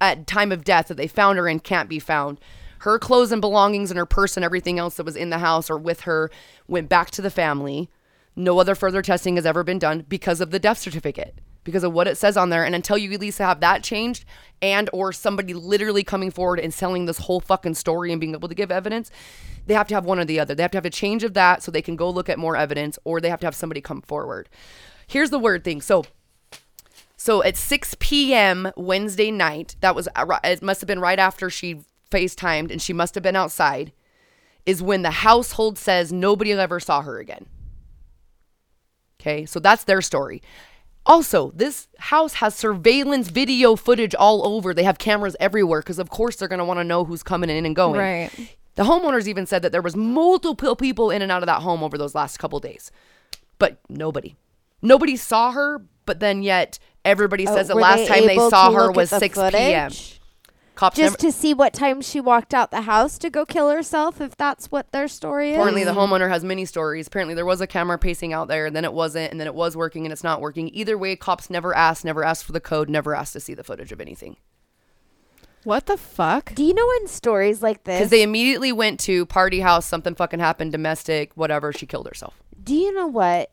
[0.00, 2.38] at time of death that they found her in can't be found.
[2.80, 5.68] Her clothes and belongings and her purse and everything else that was in the house
[5.68, 6.30] or with her
[6.68, 7.90] went back to the family.
[8.38, 11.92] No other further testing has ever been done because of the death certificate, because of
[11.92, 12.64] what it says on there.
[12.64, 14.24] And until you at least have that changed
[14.62, 18.48] and or somebody literally coming forward and selling this whole fucking story and being able
[18.48, 19.10] to give evidence,
[19.66, 20.54] they have to have one or the other.
[20.54, 22.56] They have to have a change of that so they can go look at more
[22.56, 24.48] evidence or they have to have somebody come forward.
[25.08, 25.80] Here's the weird thing.
[25.80, 26.04] So
[27.16, 28.70] so at 6 p.m.
[28.76, 31.80] Wednesday night, that was uh, it must have been right after she
[32.12, 33.90] FaceTimed and she must have been outside,
[34.64, 37.46] is when the household says nobody ever saw her again.
[39.28, 40.42] Okay, so that's their story.
[41.04, 44.72] Also, this house has surveillance video footage all over.
[44.72, 47.50] They have cameras everywhere because, of course, they're going to want to know who's coming
[47.50, 48.00] in and going.
[48.00, 48.30] Right.
[48.74, 51.82] The homeowners even said that there was multiple people in and out of that home
[51.82, 52.90] over those last couple days,
[53.58, 54.36] but nobody,
[54.82, 55.82] nobody saw her.
[56.06, 59.18] But then yet everybody Oh, says the were last time they saw her was the
[59.18, 59.90] 6 p.m.
[60.78, 60.80] footage?
[60.80, 63.70] Cops Just never, to see what time she walked out the house to go kill
[63.70, 65.56] herself, if that's what their story is.
[65.56, 67.06] Apparently, the homeowner has many stories.
[67.06, 69.54] Apparently, there was a camera pacing out there, and then it wasn't, and then it
[69.54, 70.70] was working, and it's not working.
[70.72, 73.64] Either way, cops never asked, never asked for the code, never asked to see the
[73.64, 74.36] footage of anything.
[75.64, 76.54] What the fuck?
[76.54, 77.98] Do you know in stories like this?
[77.98, 81.72] Because they immediately went to party house, something fucking happened, domestic, whatever.
[81.72, 82.40] She killed herself.
[82.62, 83.50] Do you know what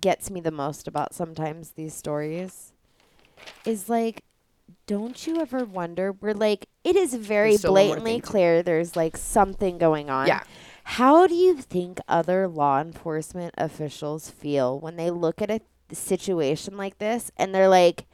[0.00, 2.72] gets me the most about sometimes these stories?
[3.64, 4.22] Is like,
[4.90, 6.10] don't you ever wonder?
[6.10, 10.10] We're like, it is very There's still one more blatantly clear there's like something going
[10.10, 10.26] on.
[10.26, 10.42] Yeah.
[10.82, 15.60] How do you think other law enforcement officials feel when they look at a
[15.92, 18.06] situation like this and they're like,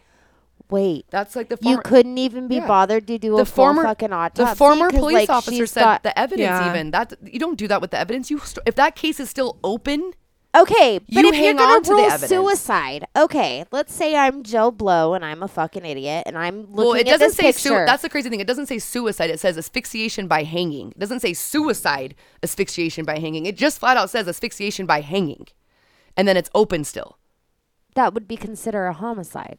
[0.68, 2.66] wait, That's like the you couldn't even be Yeah.
[2.66, 4.44] bothered to do a the full former fucking autopsy?
[4.50, 6.40] The former 'Cause, police like, officer she's said got- the evidence.
[6.60, 6.68] Yeah.
[6.70, 8.30] Even that you don't do that with the evidence.
[8.30, 10.12] You st- if that case is still open,
[10.57, 12.31] Okay, but You if you're gonna on to rule evidence.
[12.31, 16.73] suicide, okay, let's say I'm Joe Blow and I'm a fucking idiot and I'm looking
[16.73, 16.87] at the city.
[16.88, 17.87] well, it at doesn't this say su- picture.
[17.87, 18.40] that's the crazy thing.
[18.40, 19.29] It doesn't say suicide.
[19.31, 20.88] It says asphyxiation by hanging.
[20.90, 23.45] It doesn't say suicide asphyxiation by hanging.
[23.45, 25.47] It just flat out says asphyxiation by hanging,
[26.16, 27.19] and then it's open still.
[27.95, 29.59] that would be considered a homicide.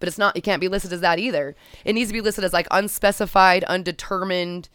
[0.00, 2.44] but it's not it can't be listed as that either it needs to be listed
[2.44, 4.68] as like unspecified undetermined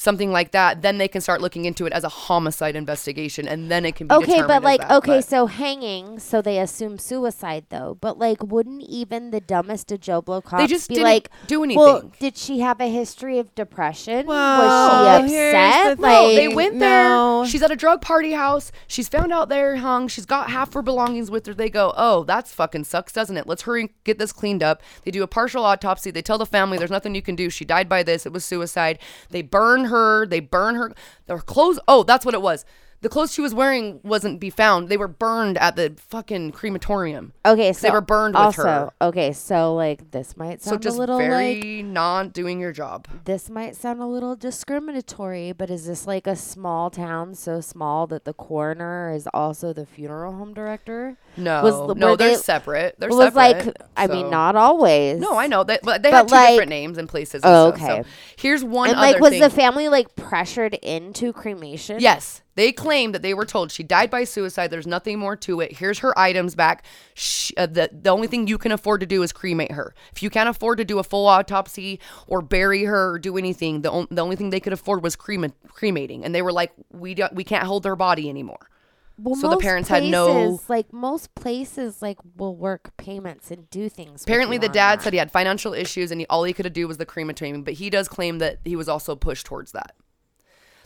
[0.00, 3.70] something like that then they can start looking into it as a homicide investigation and
[3.70, 6.98] then it can be Okay, but like, that, okay, but- so hanging, so they assume
[6.98, 7.98] suicide though.
[8.00, 11.28] But like, wouldn't even the dumbest of Joe Blow cops they just be didn't like,
[11.46, 11.82] do anything?
[11.82, 12.12] Well, anything.
[12.18, 14.26] did she have a history of depression?
[14.26, 15.96] Well, Was she upset?
[15.98, 17.42] the Like, no, they went no.
[17.42, 17.50] there.
[17.50, 18.72] She's at a drug party house.
[18.86, 20.08] She's found out there hung.
[20.08, 21.52] She's got half her belongings with her.
[21.52, 23.46] They go, oh, that's fucking sucks, doesn't it?
[23.46, 24.82] Let's hurry and get this cleaned up.
[25.04, 26.10] They do a partial autopsy.
[26.10, 27.50] They tell the family there's nothing you can do.
[27.50, 28.24] She died by this.
[28.24, 28.98] It was suicide.
[29.28, 30.26] They burn her.
[30.26, 30.92] They burn her.
[31.26, 31.78] Their clothes.
[31.86, 32.64] Oh, that's what it was.
[33.02, 34.90] The clothes she was wearing wasn't be found.
[34.90, 37.32] They were burned at the fucking crematorium.
[37.46, 38.90] okay, so they were burned with also, her.
[39.00, 43.08] Okay, so like this might So just a little very like not doing your job.
[43.24, 48.06] this might sound a little discriminatory, but is this like a small town so small
[48.08, 51.16] that the coroner is also the funeral home director?
[51.36, 52.96] No, Was- no, they're they- separate.
[52.98, 53.66] They're was separate.
[53.66, 55.18] like, I mean, not always.
[55.20, 57.42] No, I know that, but they But, have two like- different names and places.
[57.44, 58.02] And Oh, stuff, okay.
[58.02, 59.40] So here's one And like, was thing.
[59.40, 61.98] the family like pressured into cremation?
[62.00, 64.68] yes, They claim that they were told she died by suicide.
[64.68, 65.78] There's nothing more to it.
[65.78, 66.84] Here's her items back.
[67.14, 69.94] Sh uh, the the only thing you can afford to do is cremate her.
[70.12, 73.80] If you can't afford to do a full autopsy or bury her or do anything,
[73.80, 76.22] the on, the only thing they could afford was crema- cremating.
[76.22, 78.68] And they were like, we don't, we can't hold her body anymore.
[79.16, 83.70] Well, So the parents had no- places, like most places like will work payments and
[83.70, 84.22] do things.
[84.24, 85.04] Apparently, the dad that.
[85.04, 87.62] said he had financial issues and he, all he could do was the crematorium.
[87.62, 89.94] But he does claim that he was also pushed towards that.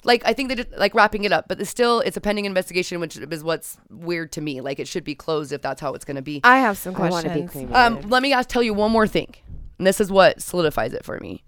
[0.05, 2.45] Like I think they just like wrapping it up, but it's still it's a pending
[2.45, 4.61] investigation, which is what's weird to me.
[4.61, 6.40] Like it should be closed if that's how it's going to be.
[6.45, 7.71] I have some I want to be questions.
[7.71, 8.05] cremated.
[8.05, 9.35] Um, let me ask, tell you one more thing,
[9.79, 11.43] and this is what solidifies it for me.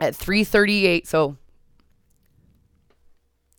[0.00, 1.36] At three thirty-eight, so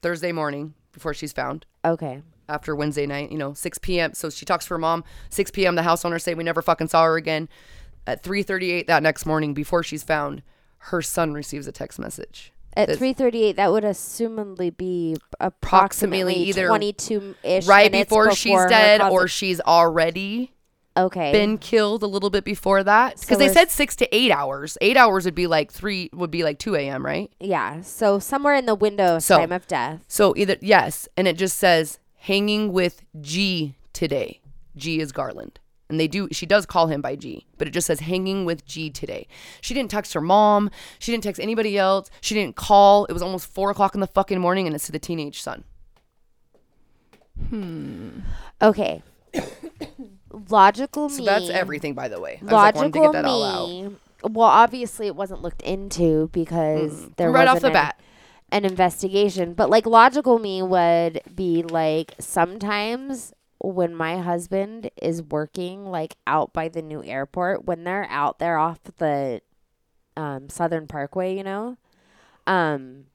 [0.02, 2.22] Thursday morning before she's found, okay.
[2.50, 4.14] after Wednesday night, you know, 6 p.m.
[4.14, 5.04] So she talks to her mom.
[5.30, 5.76] 6 p.m.
[5.76, 7.50] The house owners say we never fucking saw her again.
[8.06, 10.42] At 3:38 that next morning, before she's found,
[10.78, 12.54] her son receives a text message.
[12.78, 17.92] At three thirty eight, that would assumedly be Approximately approximately either twenty two ish right
[17.92, 20.54] before, she's dead, or she's already
[20.96, 21.32] okay.
[21.32, 23.16] been killed a little bit before that.
[23.20, 24.78] Because So they said six to eight hours.
[24.82, 27.04] Eight hours would be like three, would be like 2 a.m.
[27.06, 27.32] Right?
[27.40, 30.04] yeah, so somewhere in the window So- time of death.
[30.08, 34.42] So either yes, and it just says hanging with G today.
[34.76, 35.60] G is Garland.
[35.90, 38.66] And they do she does call him by G, but it just says hanging with
[38.66, 39.26] G today.
[39.62, 40.70] She didn't text her mom.
[41.00, 42.10] She didn't text anybody else.
[42.22, 43.06] She didn't call.
[43.06, 45.64] It was almost four o'clock in the fucking morning and it's to the teenage son.
[47.50, 48.20] Hmm.
[48.62, 49.02] Okay.
[50.50, 51.26] logical So me.
[51.26, 52.40] that's everything by the way.
[52.42, 53.70] I was like to Logical get that all out.
[53.70, 53.96] me.
[54.24, 58.00] Well, obviously it wasn't looked into because there right off the an- bat.
[58.52, 59.54] an investigation.
[59.54, 66.54] But like logical me would be like sometimes when my husband is working like out
[66.54, 69.42] by the new airport, when they're out there off the
[70.16, 71.78] um, Southern Parkway, you know,
[72.46, 73.06] um,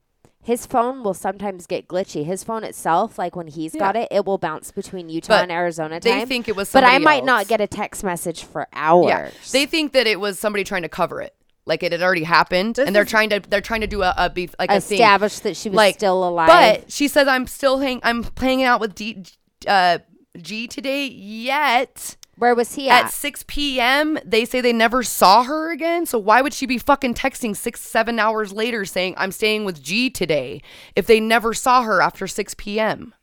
[0.43, 2.25] his phone will sometimes get glitchy.
[2.25, 5.53] His phone itself, like when he's got it, it will bounce between Utah But and
[5.53, 6.19] Arizona time.
[6.19, 9.09] They think it was but I might not get a text message for hours.
[9.09, 11.33] Yeah, they think that it was somebody trying to cover it,
[11.65, 14.31] like it had already happened, and they're trying to they're trying to do a, a
[14.31, 14.77] beef like a.
[14.77, 16.49] Establish that she was like still alive.
[16.49, 19.23] But she says I'm still hang I'm hanging out with D,
[19.69, 19.99] uh,
[20.41, 21.07] G today.
[21.07, 23.11] Yet Where was he at at?
[23.13, 24.19] 6 p.m.
[24.25, 26.07] they say they never saw her again.
[26.07, 29.83] So why would she be fucking texting six seven hours later saying I'm staying with
[29.83, 30.63] G today
[30.97, 33.15] if they never saw her after 6 p.m.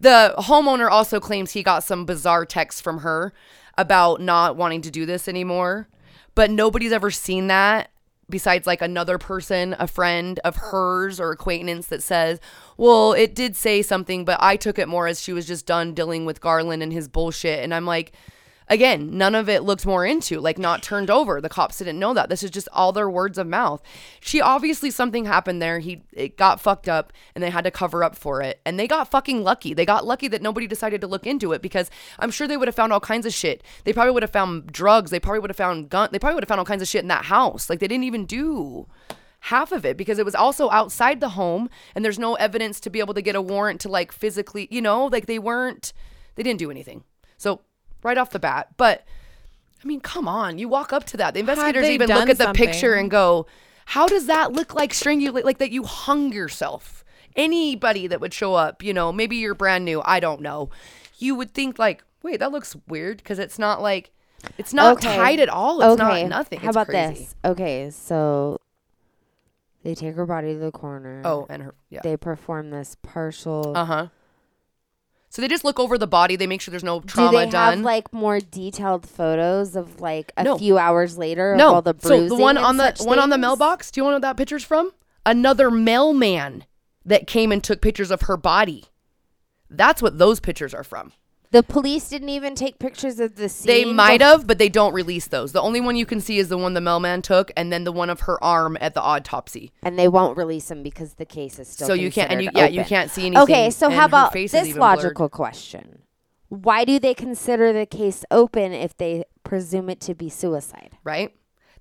[0.00, 3.32] The homeowner also claims he got some bizarre texts from her
[3.78, 5.88] about not wanting to do this anymore,
[6.34, 7.91] but nobody's ever seen that
[8.32, 12.40] besides like another person, a friend of hers or acquaintance that says,
[12.76, 15.94] "Well, it did say something, but I took it more as she was just done
[15.94, 18.12] dealing with Garland and his bullshit." And I'm like,
[18.72, 21.42] Again, none of it looked more into, like not turned over.
[21.42, 22.30] The cops didn't know that.
[22.30, 23.82] This is just all their words of mouth.
[24.18, 25.78] She obviously something happened there.
[25.78, 28.62] He it got fucked up and they had to cover up for it.
[28.64, 29.74] And they got fucking lucky.
[29.74, 32.66] They got lucky that nobody decided to look into it because I'm sure they would
[32.66, 33.62] have found all kinds of shit.
[33.84, 35.10] They probably would have found drugs.
[35.10, 36.08] They probably would have found gun.
[36.10, 37.68] They probably would have found all kinds of shit in that house.
[37.68, 38.86] Like they didn't even do
[39.40, 42.88] half of it because it was also outside the home and there's no evidence to
[42.88, 45.92] be able to get a warrant to like physically, you know, like they weren't
[46.36, 47.04] they didn't do anything.
[47.36, 47.60] So
[48.02, 49.04] right off the bat, but
[49.82, 51.34] I mean, come on, you walk up to that.
[51.34, 53.46] The investigators even look at the picture and go,
[53.86, 58.54] "How does that look like strangulate like that you hung yourself?" Anybody that would show
[58.54, 60.70] up, you know, maybe you're brand new, I don't know.
[61.18, 64.10] You would think like, "Wait, that looks weird" because it's not like
[64.58, 65.16] it's not Okay.
[65.16, 65.80] tight at all.
[65.82, 66.60] It's not nothing.
[66.60, 67.14] How It's about crazy.
[67.24, 67.34] this?
[67.44, 68.56] Okay, so
[69.82, 71.22] they take her body to the coroner.
[71.24, 72.00] Oh, and her yeah.
[72.02, 73.72] They perform this partial.
[73.76, 74.06] Uh huh.
[75.32, 76.36] So they just look over the body.
[76.36, 77.78] They make sure there's no trauma Do they done.
[77.78, 80.58] have like more detailed photos of like a No.
[80.58, 82.28] few hours later no, of all the bruising.
[82.28, 83.40] so the one and on the such one on the things?
[83.40, 83.90] mailbox.
[83.90, 84.92] Do you want to know what that picture's from?
[85.24, 86.66] Another mailman
[87.06, 88.84] that came and took pictures of her body.
[89.70, 91.12] That's what those pictures are from.
[91.52, 93.66] The police didn't even take pictures of the scene.
[93.66, 95.52] They might have, but they don't release those.
[95.52, 97.92] The only one you can see is the one the mailman took, and then the
[97.92, 99.70] one of her arm at the autopsy.
[99.82, 101.86] and they won't release them because the case is still.
[101.86, 103.42] So you can't, and you, yeah, you can't see anything.
[103.42, 104.80] Okay, so how about this even blurred.
[104.80, 106.02] logical question?
[106.48, 110.96] Why do they consider the case open if they presume it to be suicide?
[111.04, 111.34] right?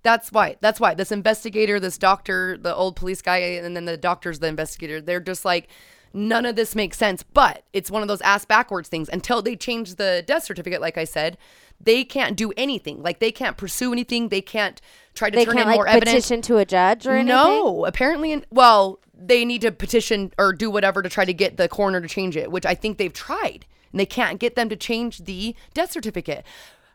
[0.04, 0.58] That's why.
[0.60, 4.48] That's why this investigator, this doctor, the old police guy, and then the doctor's the
[4.48, 5.00] investigator.
[5.00, 5.70] They're just like,
[6.14, 7.24] none of this makes sense.
[7.24, 9.10] But it's one of those ass backwards things.
[9.10, 11.38] Until they change the death certificate, like I said,
[11.80, 13.02] they can't do anything.
[13.02, 14.30] Like they can't pursue anything.
[14.30, 14.80] They can't
[15.14, 16.12] try to They turn can't in like more evidence.
[16.12, 17.28] petition to a judge or anything.
[17.28, 21.58] No, apparently, in, well, they need to petition or do whatever to try to get
[21.58, 24.70] the coroner to change it, which I think they've tried, and they can't get them
[24.70, 26.46] to change the death certificate.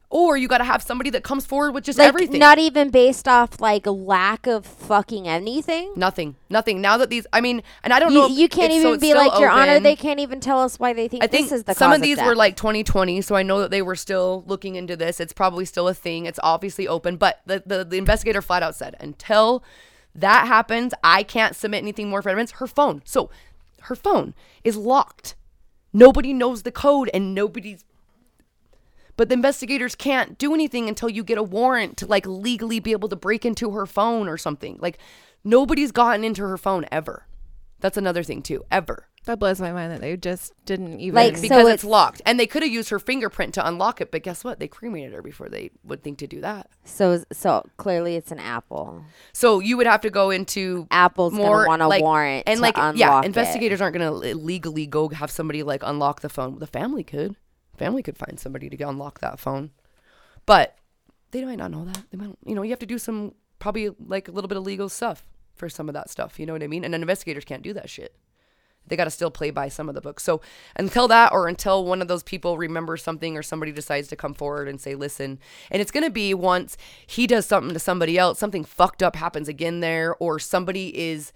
[0.08, 2.38] Or you got to have somebody that comes forward with just Like everything.
[2.38, 5.92] not even based off like lack of fucking anything.
[5.96, 6.36] Nothing.
[6.48, 6.80] Nothing.
[6.80, 8.26] Now that these, I mean, and I don't You, know.
[8.26, 10.78] if you can't so even it's be like, Your Honor, they can't even tell us
[10.78, 12.36] why they think, I think this is the some of these were death.
[12.36, 15.18] like 2020, so I know that they were still looking into this.
[15.18, 16.24] It's probably still a thing.
[16.26, 19.64] It's obviously open, but the the, the investigator flat out said until
[20.14, 22.52] that happens, I can't submit anything more for evidence.
[22.52, 23.28] Her phone, so
[23.82, 25.34] her phone is locked.
[25.92, 27.84] Nobody knows the code, and nobody's.
[29.16, 32.92] But the investigators can't do anything until you get a warrant to like legally be
[32.92, 34.78] able to break into her phone or something.
[34.80, 34.98] Like
[35.44, 37.26] nobody's gotten into her phone ever.
[37.80, 38.64] That's another thing too.
[38.70, 39.08] Ever.
[39.24, 41.16] That blows my mind that they just didn't even.
[41.16, 44.00] Like, So because it's, it's- locked and they could have used her fingerprint to unlock
[44.00, 47.24] it but guess what they cremated her before they would think to do that so
[47.32, 49.02] so clearly it's an apple.
[49.32, 52.58] so you would have to go into Apple's gonna more want a like, warrant and
[52.58, 53.24] to like unlock yeah it.
[53.24, 57.34] investigators aren't gonna li- legally go have somebody like unlock the phone the family could
[57.76, 59.70] family could find somebody to unlock that phone.
[60.44, 60.76] But
[61.30, 62.04] they might not know that.
[62.10, 64.64] They might you know you have to do some probably like a little bit of
[64.64, 66.84] legal stuff for some of that stuff you know what i mean?
[66.84, 68.14] And investigators can't do that shit.
[68.86, 70.22] They got to still play by some of the books.
[70.22, 70.40] So
[70.76, 74.34] until that, or until one of those people remembers something, or somebody decides to come
[74.34, 78.38] forward and say, "Listen," and it's gonna be once he does something to somebody else,
[78.38, 81.32] something fucked up happens again there, or somebody is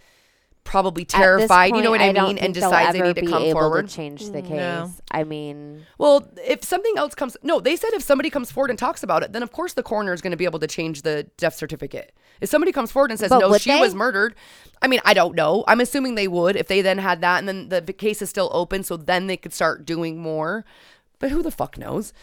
[0.65, 1.75] probably At this terrified.
[1.75, 3.43] you know what I, don't mean, and think they'll decides they need to be come
[3.43, 3.89] able forward.
[3.89, 4.51] To change the mm, case.
[4.51, 4.93] No.
[5.11, 8.79] I mean, Well, if something else comes, no, they said if somebody comes forward and
[8.79, 11.03] talks about it, then of course the coroner is going to be able to change
[11.03, 12.13] the death certificate.
[12.41, 13.81] If somebody comes forward and says, But no, she they?
[13.81, 14.35] was murdered,
[14.83, 15.65] I mean, I don't know.
[15.67, 18.31] I'm assuming they would if they then had that and then the, the case is
[18.31, 20.65] still open, so then they could start doing more.
[21.19, 22.15] But who the fuck knows?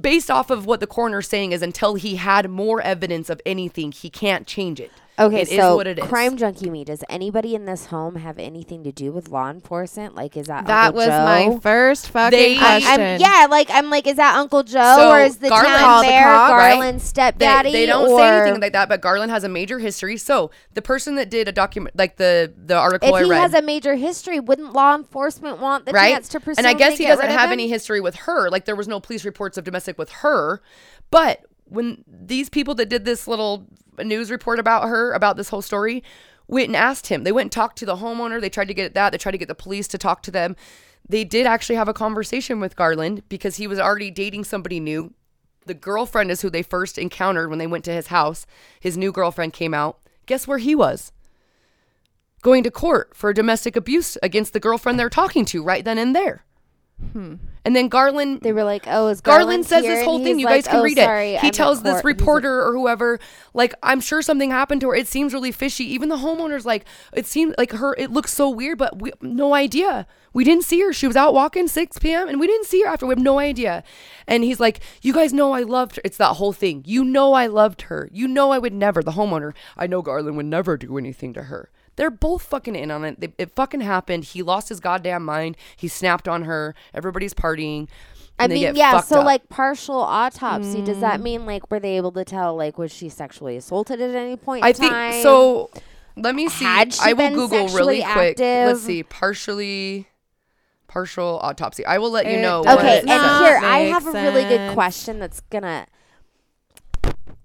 [0.00, 3.92] Based off of what the coroner's saying is until he had more evidence of anything,
[3.92, 4.90] he can't change it.
[5.18, 6.04] Okay, It is so what it is.
[6.04, 6.84] crime junkie me.
[6.84, 10.14] Does anybody in this home have anything to do with law enforcement?
[10.14, 11.24] Like, is that that Uncle was Joe?
[11.54, 13.00] my first fucking They- I- question.
[13.00, 15.80] I'm, yeah, like I'm like, is that Uncle Joe So, or is the Garland- town
[15.80, 16.72] Call the mayor cops, right?
[16.74, 17.72] Garland's They, stepdaddy?
[17.72, 20.16] they don't or say anything like that, but Garland has a major history.
[20.16, 23.40] So the person that did a document, like the the article I if he read,
[23.40, 26.12] has a major history, wouldn't law enforcement want the right?
[26.12, 26.58] chance to pursue?
[26.58, 27.52] and I him guess to he get doesn't rid of have him?
[27.54, 28.50] any history with her.
[28.50, 30.60] Like there was no police reports of domestic with her.
[31.10, 33.66] But when these people that did this little
[33.98, 36.02] news report about her, about this whole story,
[36.48, 38.40] went and asked him, they went and talked to the homeowner.
[38.40, 39.10] They tried to get that.
[39.10, 40.56] They tried to get the police to talk to them.
[41.08, 45.12] They did actually have a conversation with Garland because he was already dating somebody new.
[45.66, 48.46] The girlfriend is who they first encountered when they went to his house.
[48.80, 49.98] His new girlfriend came out.
[50.26, 51.12] Guess where he was?
[52.42, 56.14] Going to court for domestic abuse against the girlfriend they're talking to right then and
[56.14, 56.44] there.
[57.12, 57.34] Hmm.
[57.64, 60.38] And then Garland They were like, "Oh, is Garland Garland says here?" this whole thing.
[60.38, 61.40] You guys can "Oh, read sorry, it.
[61.40, 63.18] He I'm tells this court." He's like, reporter or whoever,
[63.52, 64.94] like, I'm sure something happened to her.
[64.94, 65.84] It seems really fishy.
[65.84, 67.94] Even the homeowner's like, it seemed like her.
[67.98, 70.06] It looks so weird, but we no idea.
[70.32, 70.92] We didn't see her.
[70.92, 72.28] She was out walking 6 p.m.
[72.28, 73.06] and we didn't see her after.
[73.06, 73.82] We have no idea.
[74.26, 76.02] And he's like, you guys know I loved her.
[76.04, 76.82] It's that whole thing.
[76.86, 78.08] You know I loved her.
[78.12, 79.02] You know I would never.
[79.02, 79.54] The homeowner.
[79.76, 81.70] I know Garland would never do anything to her.
[81.96, 83.20] They're both fucking in on it.
[83.20, 84.24] They, it fucking happened.
[84.24, 85.56] He lost his goddamn mind.
[85.76, 86.74] He snapped on her.
[86.94, 87.88] Everybody's partying.
[88.38, 89.00] I they mean, get yeah.
[89.00, 89.24] So up.
[89.24, 90.82] like partial autopsy.
[90.82, 91.00] Does Mm.
[91.00, 94.36] that mean like were they able to tell like was she sexually assaulted at any
[94.36, 94.62] point?
[94.62, 94.92] I in think
[95.22, 95.70] so.
[96.16, 96.64] Let me see.
[96.64, 98.38] Had she I will been Google really sexually quick.
[98.38, 99.02] Let's see.
[99.02, 100.06] Partially,
[100.86, 101.84] partial autopsy.
[101.86, 102.60] I will let you know.
[102.62, 105.86] does Okay, and here I have a really good question that's gonna.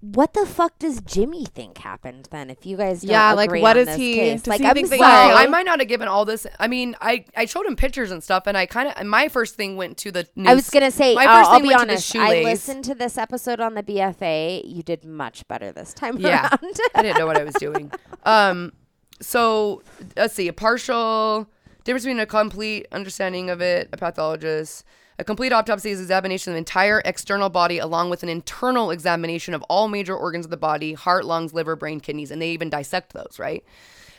[0.02, 2.50] What the fuck does Jimmy think happened then?
[2.50, 4.42] If you guys don't Yeah, like, what is he- case?
[4.42, 5.00] does like he I'm think sorry.
[5.00, 6.48] you I might not have given all this.
[6.60, 9.54] I mean, I I showed him pictures and stuff, and I kind of my first
[9.56, 10.28] thing went to the.
[10.36, 10.48] News.
[10.48, 12.16] I was gonna say, my I'll, first I'll thing be went to the honest.
[12.16, 14.64] I listened to this episode on the BFA.
[14.66, 16.76] You did much better this time Yeah, around.
[16.96, 17.92] I didn't know what I was doing.
[18.26, 18.74] Um,
[19.22, 19.84] so
[20.18, 20.48] let's see.
[20.48, 21.48] A partial
[21.84, 24.84] difference between a complete understanding of it, a pathologist.
[25.22, 29.54] A complete autopsy is examination of the entire external body along with an internal examination
[29.54, 32.72] of all major organs of the body, heart, lungs, liver, brain, kidneys, and they even
[32.72, 33.64] dissect those, right?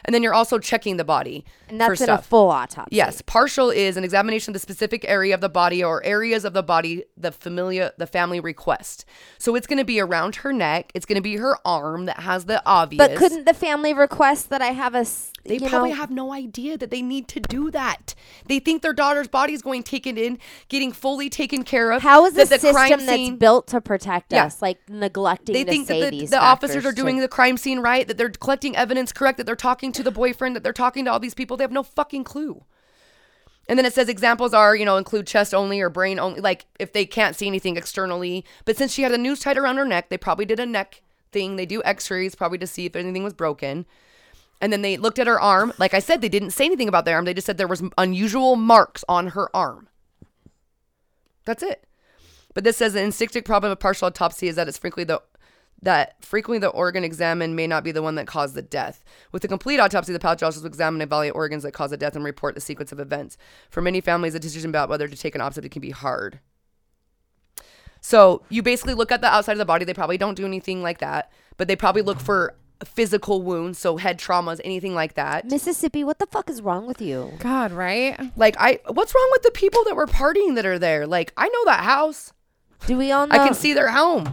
[0.04, 2.26] And then you're also checking the body and for that's in a stuff.
[2.26, 2.94] full autopsy.
[2.94, 6.52] Yes, partial is an examination of the specific area of the body or areas of
[6.52, 9.04] the body the familiar the family request.
[9.38, 10.92] So it's going to be around her neck.
[10.94, 13.08] It's going to be her arm that has the obvious.
[13.08, 14.98] But couldn't the family request that I have a?
[14.98, 18.14] s- they probably know, have no idea that they need to do that.
[18.46, 20.38] They think their daughter's body is going taken in,
[20.68, 22.02] getting fully taken care of.
[22.02, 24.44] How is that the system crime that's scene- built to protect Yeah.
[24.46, 28.06] us like neglecting they think that the, the officers are doing the crime scene right,
[28.06, 31.12] that they're collecting evidence correct, that they're talking to the boyfriend, that they're talking to
[31.12, 31.56] all these people.
[31.56, 32.64] They have no fucking clue.
[33.68, 36.66] And then it says examples are, you know, include chest only or brain only, like
[36.78, 38.44] if they can't see anything externally.
[38.64, 41.02] But since she had a noose tied around her neck, they probably did a neck
[41.30, 41.56] thing.
[41.56, 43.86] They do x rays probably to see if anything was broken.
[44.62, 45.72] And then they looked at her arm.
[45.76, 47.24] Like I said, they didn't say anything about the arm.
[47.24, 49.88] They just said there was unusual marks on her arm.
[51.44, 51.84] That's it.
[52.54, 55.22] But this says the instinctive problem of partial autopsy is that it's frequently the
[55.84, 59.02] that frequently the organ examined may not be the one that caused the death.
[59.32, 62.14] With a complete autopsy, the pathologist will examine and evaluate organs that cause the death
[62.14, 63.36] and report the sequence of events.
[63.68, 66.38] For many families, the decision about whether to take an autopsy can be hard.
[68.00, 69.84] So you basically look at the outside of the body.
[69.84, 72.54] They probably don't do anything like that, but they probably look for
[72.84, 75.44] physical wounds, so head traumas, anything like that.
[75.46, 77.32] Mississippi, what the fuck is wrong with you?
[77.38, 78.18] God, right?
[78.36, 81.06] Like I, what's wrong with the people that were partying that are there?
[81.06, 82.32] Like I know that house.
[82.86, 83.34] Do we all know?
[83.34, 84.32] I can see their home.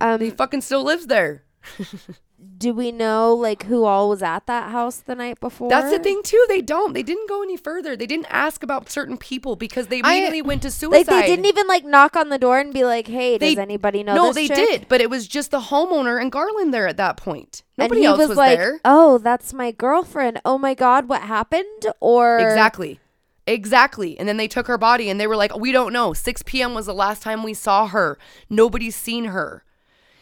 [0.00, 1.44] Um, He fucking still lives there.
[2.60, 5.70] do we know like who all was at that house the night before?
[5.70, 6.44] That's the thing too.
[6.48, 6.92] They don't.
[6.92, 7.96] They didn't go any further.
[7.96, 11.00] They didn't ask about certain people because they I- immediately went to suicide.
[11.00, 14.02] Like they didn't even like knock on the door and be like, "Hey, does anybody
[14.02, 16.98] know?" No, they chick?" did, but it was just the homeowner and Garland there at
[16.98, 17.62] that point.
[17.78, 18.80] Nobody else was, was, like, there.
[18.84, 20.40] "Oh, that's my girlfriend.
[20.44, 23.00] Oh my god, what happened?" Or Exactly.
[23.46, 24.18] Exactly.
[24.18, 26.12] And then they took her body and they were like, we don't know.
[26.12, 26.74] 6 p.m.
[26.74, 28.16] was the last time we saw her.
[28.48, 29.64] Nobody's seen her.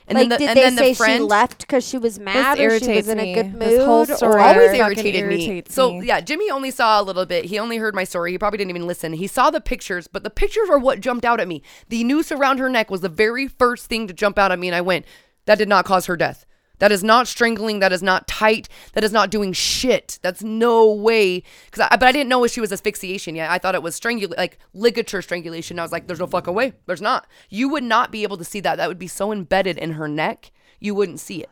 [0.09, 2.19] And like, then the, did and they say the friend she left because she was
[2.19, 3.61] mad or she was in a good mood?
[3.61, 5.63] This whole or- story always irritated me.
[5.69, 7.45] So yeah, Jimmy only saw a little bit.
[7.45, 8.33] He only heard my story.
[8.33, 9.13] He probably didn't even listen.
[9.13, 11.63] He saw the pictures, but the pictures are what jumped out at me.
[11.89, 14.69] The noose around her neck was the very first thing to jump out at me,
[14.69, 15.05] and I went,
[15.45, 16.47] "That did not cause her death.
[16.79, 17.81] That is not strangling.
[17.81, 18.69] That is not tight.
[18.93, 20.19] That is not doing shit.
[20.23, 23.51] That's no way." Because I, but I didn't know if she was asphyxiation yet.
[23.51, 25.79] I thought it was strangul like ligature strangulation.
[25.79, 26.75] I was like, "There's no fucking way.
[26.87, 27.27] There's not.
[27.49, 28.77] You would not be able to see that.
[28.77, 30.51] That would be so embedded in her neck,
[30.81, 31.51] you wouldn't see it."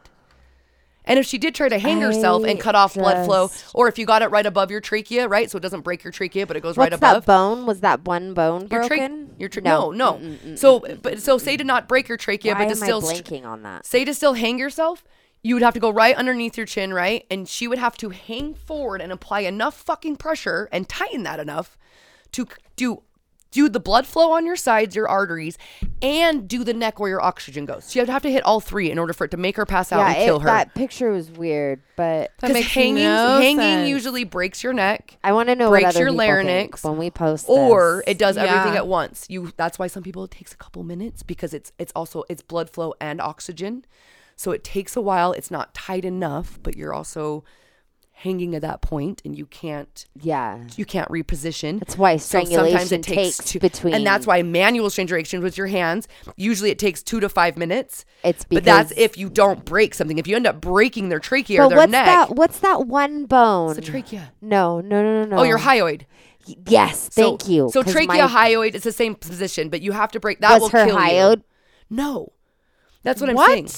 [1.06, 3.98] And if she did try to hang herself and cut off blood flow, or if
[3.98, 6.56] you got it right above your trachea, right, so it doesn't break your trachea, but
[6.56, 7.64] it goes What's right above that bone?
[7.66, 9.08] Was that one bone your trachea.
[9.08, 9.34] broken?
[9.38, 10.20] Your tra- no, no.
[10.56, 13.14] So, but so say to not break your trachea, Why but to am still I
[13.14, 13.86] st- blanking on that?
[13.86, 15.04] say to still hang yourself,
[15.42, 18.08] you would have to go right underneath your chin, right, and she would have to
[18.10, 21.78] hang forward and apply enough fucking pressure and tighten that enough
[22.32, 23.02] to c- do
[23.52, 25.56] do the blood flow on your sides, your arteries,
[26.02, 27.84] and do the neck where your oxygen goes.
[27.84, 29.92] So you'd have to hit all three in order for it to make her pass
[29.92, 30.46] out Yeah, and kill it, her.
[30.46, 33.88] that picture was weird, but That Because makes hanging, no hanging sense.
[33.88, 36.90] usually breaks your neck, I want to know breaks what other your people larynx, think
[36.90, 38.12] when we post or this.
[38.14, 38.80] it does everything Yeah.
[38.80, 39.26] at once.
[39.30, 42.42] You that's why some people it takes a couple minutes because it's it's also it's
[42.42, 43.84] blood flow and oxygen,
[44.34, 45.32] so it takes a while.
[45.32, 47.42] It's not tight enough, but you're also
[48.20, 50.64] hanging at that point, and you can't yeah.
[50.76, 51.78] you can't reposition.
[51.78, 55.66] That's why strangulation So it takes two, between- and that's why manual strangulation with your
[55.66, 58.06] hands usually it takes two to five minutes.
[58.24, 60.18] It's but that's if you don't break something.
[60.18, 62.30] If you end up breaking their trachea or their what's neck, that?
[62.36, 63.76] What's that one bone?
[63.76, 64.32] it's a trachea.
[64.40, 65.36] No, no, no, no, no.
[65.38, 66.02] Oh, your hyoid.
[66.68, 67.68] Yes, So- thank you.
[67.70, 70.52] so trachea hyoid is the same position, but you have to break that.
[70.52, 71.44] Was will her kill hyoid- You.
[71.90, 72.32] No,
[73.02, 73.50] that's what, I'm What?
[73.50, 73.68] saying.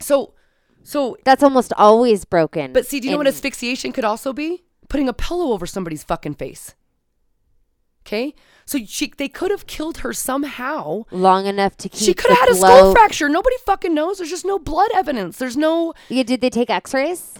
[0.00, 0.34] So,
[0.84, 2.72] so, That's almost always broken.
[2.72, 4.62] but see, do you know what asphyxiation could also be?
[4.88, 6.74] Putting a pillow over somebody's fucking face.
[8.06, 8.34] Okay,
[8.66, 11.04] so she they could have killed her somehow.
[11.10, 11.98] long enough to keep.
[12.00, 12.04] Her.
[12.04, 13.30] She could have had a skull fracture.
[13.30, 14.18] Nobody fucking knows.
[14.18, 15.38] There's just no blood evidence.
[15.38, 15.94] There's no.
[16.10, 17.32] Yeah, did they take X-rays?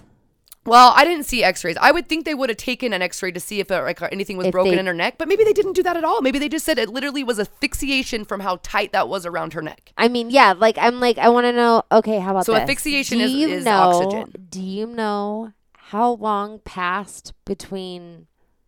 [0.65, 1.77] Well, I didn't see X-rays.
[1.79, 4.35] I would think they would have taken an X-ray to see if uh, like anything
[4.35, 6.21] was If broken they- in her neck, but maybe they didn't do that at all.
[6.21, 9.61] Maybe they just said it literally was asphyxiation from how tight that was around her
[9.61, 9.93] neck.
[9.97, 10.53] I mean, yeah.
[10.57, 11.83] Like I'm like I want to know.
[11.91, 12.61] Okay, how about So this?
[12.61, 14.47] asphyxiation Do is- you is know, oxygen.
[14.49, 18.25] Do you know how long passed between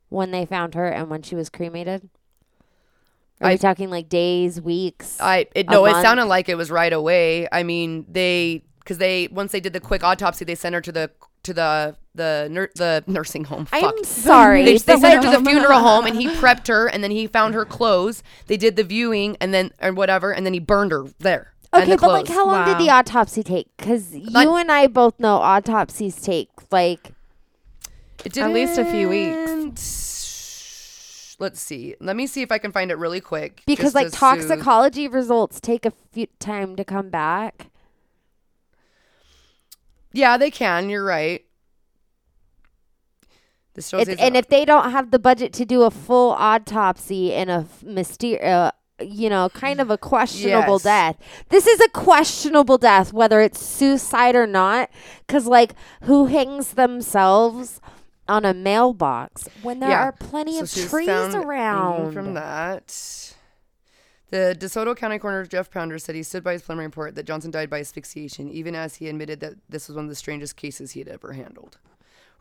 [0.09, 2.09] when they found her and when she was cremated?
[3.41, 5.19] Are I- we talking like days, weeks?
[5.19, 6.05] I it, A no, it month?
[6.05, 7.47] sounded like it was right away.
[7.51, 10.91] I mean, they because they once they did the quick autopsy, they sent her to
[10.91, 11.09] the
[11.47, 13.65] to the the nur- the nursing home.
[13.65, 13.83] Fuck.
[13.83, 14.65] I'm sorry.
[14.65, 17.27] They, they sent her to the funeral home and he prepped her and then he
[17.27, 18.21] found her clothes.
[18.47, 21.53] They did the viewing and then and whatever and then he burned her there.
[21.73, 23.67] Okay, but like, how long did the autopsy take?
[23.77, 27.11] Because Like- you and I both know autopsies take like
[28.25, 31.35] It At least a few weeks.
[31.39, 31.95] Let's see.
[31.99, 33.61] Let me see if I can find it really quick.
[33.67, 37.67] because just like to soothe- toxicology results take a few time to come back.
[40.13, 40.89] Yeah, they can.
[40.89, 41.43] You're right.
[43.73, 46.31] This shows It's, it's and if they don't have the budget to do a full
[46.31, 50.83] autopsy in a myster- uh, you know, kind of a questionable Yes.
[50.83, 51.17] death.
[51.49, 54.89] This is a questionable death, whether it's suicide or not.
[55.27, 57.79] Because, like, who hangs themselves
[58.27, 59.99] on a mailbox when there Yeah.
[60.05, 62.13] are plenty So of trees around?
[62.13, 63.35] From that,
[64.29, 67.51] the DeSoto County coroner Jeff Pounder said he stood by his preliminary report that Johnson
[67.51, 70.91] died by asphyxiation, even as he admitted that this was one of the strangest cases
[70.91, 71.77] he had ever handled.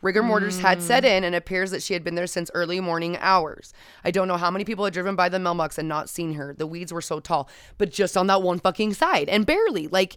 [0.02, 3.16] Rigor mortis had set in, and appears that she had been there since early morning
[3.18, 3.72] hours.
[4.04, 6.54] I don't know how many people had driven by the mailbox and not seen her.
[6.54, 9.88] The weeds were so tall, but just on that one fucking side, and barely.
[9.88, 10.16] Like,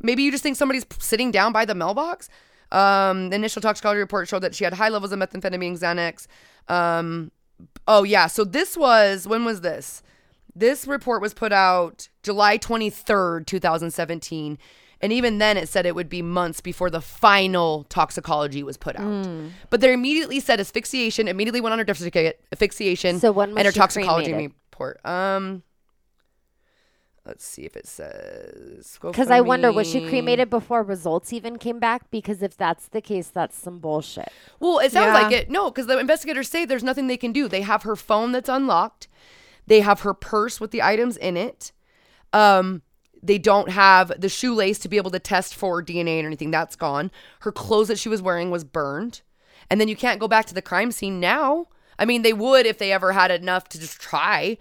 [0.00, 2.28] maybe you just think somebody's sitting down by the mailbox.
[2.70, 6.26] Um, the initial toxicology report showed that she had high levels of methamphetamine, Xanax.
[6.72, 7.32] Um,
[7.88, 10.02] oh yeah, so this was when was this?
[10.58, 14.58] This report was put out July 23rd, 2017.
[15.02, 18.96] And even then, it said it would be months before the final toxicology was put
[18.96, 19.26] out.
[19.26, 19.48] Hmm.
[19.68, 23.66] But they immediately said asphyxiation, immediately went on her death certificate, asphyxiation, So when and
[23.66, 25.04] her toxicology report.
[25.04, 25.62] Um,
[27.26, 28.98] let's see if it says.
[29.02, 32.10] Because I wonder, was she cremated before results even came back?
[32.10, 34.32] Because if that's the case, that's some bullshit.
[34.60, 35.22] Well, it sounds Yeah.
[35.22, 35.50] like it.
[35.50, 37.48] No, because the investigators say there's nothing they can do.
[37.48, 39.08] They have her phone that's unlocked.
[39.66, 41.72] They have her purse with the items in it.
[42.32, 42.82] Um,
[43.22, 46.50] they don't have the shoelace to be able to test for DNA or anything.
[46.50, 47.10] That's gone.
[47.40, 49.22] Her clothes that she was wearing was burned.
[49.70, 51.66] And then you can't go back to the crime scene now.
[51.98, 54.58] I mean, they would if they ever had enough to just try.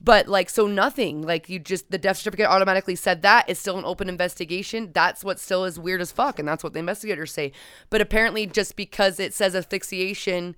[0.00, 1.22] But like, so nothing.
[1.22, 3.48] Like, you just, the death certificate automatically said that.
[3.48, 4.90] It's still an open investigation.
[4.92, 6.38] That's what still is weird as fuck.
[6.38, 7.52] And that's what the investigators say.
[7.90, 10.54] But apparently, just because it says asphyxiation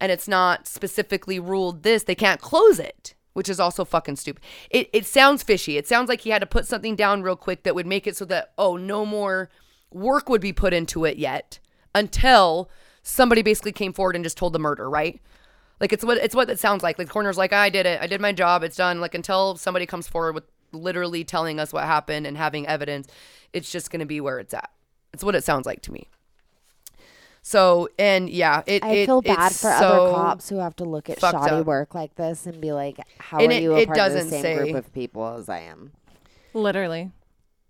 [0.00, 4.42] and it's not specifically ruled this, they can't close it, which is also fucking stupid.
[4.70, 5.76] It, it sounds fishy.
[5.76, 8.16] It sounds like he had to put something down real quick that would make it
[8.16, 9.50] so that, oh, no more
[9.90, 11.58] work would be put into it yet
[11.94, 12.70] until
[13.02, 15.20] somebody basically came forward and just told the murder, right?
[15.80, 16.96] Like it's what it's what it sounds like.
[16.98, 18.00] Like the coroner's like, I did it.
[18.00, 18.62] I did my job.
[18.62, 19.02] It's done.
[19.02, 23.06] Like until somebody comes forward with literally telling us what happened and having evidence,
[23.52, 24.70] it's just gonna be where it's at.
[25.12, 26.08] It's what it sounds like to me.
[27.48, 30.74] So and yeah, it I it- feel bad it's for so- other cops who have
[30.76, 31.64] to look at shoddy up.
[31.64, 34.12] work like this and be like, "How And are it- you a it part of
[34.12, 35.92] the doesn't same group of people as I am?"
[36.54, 37.12] Literally.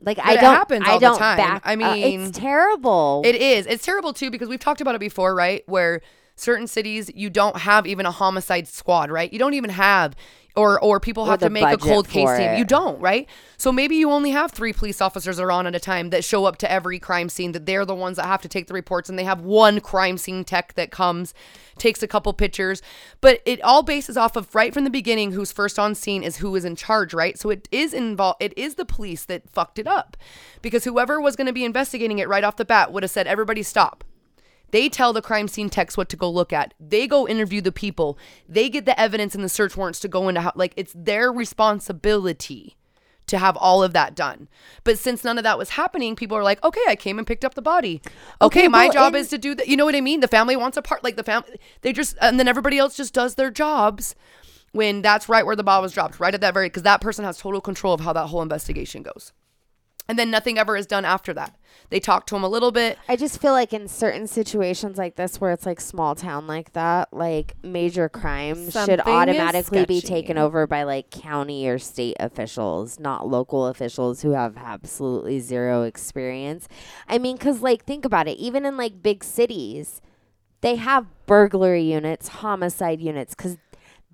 [0.01, 0.45] Like But I don't.
[0.55, 1.37] happens I all the don't time.
[1.37, 1.63] back.
[1.67, 3.21] I uh, mean, it's terrible.
[3.27, 3.67] It is.
[3.67, 5.63] It's terrible too because we've talked about it before, right?
[5.67, 6.01] Where
[6.37, 9.31] certain cities you don't have even a homicide squad, right?
[9.31, 10.17] You don't even have
[10.57, 12.49] or or people Or have to make a cold case team.
[12.51, 12.59] it.
[12.59, 13.29] You don't, right?
[13.59, 16.57] So maybe you only have 3 police officers on at a time that show up
[16.59, 19.19] to every crime scene that they're the ones that have to take the reports and
[19.19, 21.35] they have one crime scene tech that comes
[21.79, 22.81] takes a couple pictures
[23.21, 26.39] but it all bases off of right from the beginning who's first on scene is
[26.39, 29.79] who is in charge right so it is involved it is the police that fucked
[29.79, 30.17] it up
[30.63, 33.27] because whoever was going to be investigating it right off the bat would have said
[33.27, 34.05] everybody stop
[34.71, 36.75] they tell the crime scene techs what to go look at.
[36.81, 38.19] They go interview the people.
[38.49, 41.33] They get the evidence and the search warrants to go into how, like, it's their
[41.33, 42.77] responsibility
[43.27, 44.49] to have all of that done.
[44.85, 47.45] But since none of that was happening, people are like, okay, I came and picked
[47.45, 48.01] up the body.
[48.41, 49.67] Okay, Okay, my well, job and- is to do that.
[49.69, 50.21] You know what I mean?
[50.21, 53.13] The family wants a part, like, the family, they just, and then everybody else just
[53.15, 54.15] does their jobs
[54.73, 57.25] when that's right where the ball was dropped, right at that very, because that person
[57.25, 59.33] has total control of how that whole investigation goes.
[60.09, 61.57] And then nothing ever is done after that.
[61.91, 62.99] They talk to him a little bit.
[63.09, 66.73] I just feel like in certain situations like this, where it's like small town like
[66.73, 72.17] that, like major crimes Something should automatically be taken over by like county or state
[72.21, 76.69] officials, not local officials who have absolutely zero experience.
[77.09, 80.01] I mean, because like think about it, even in like big cities,
[80.61, 83.59] they have burglary units, homicide units, because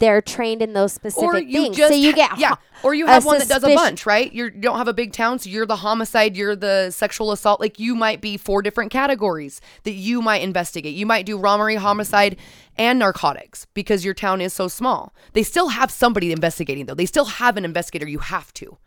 [0.02, 1.76] they're trained in those specific things.
[1.76, 4.32] just so you get yeah, or you have one that does a bunch, right?
[4.32, 7.60] You're, you don't have a big town, so you're the homicide, you're the sexual assault.
[7.60, 10.94] Like you might be four different categories that you might investigate.
[10.94, 12.36] You might do robbery, homicide,
[12.76, 15.14] and narcotics because your town is so small.
[15.34, 16.94] They still have somebody investigating though.
[16.94, 18.08] They still have an investigator.
[18.08, 18.78] You have to.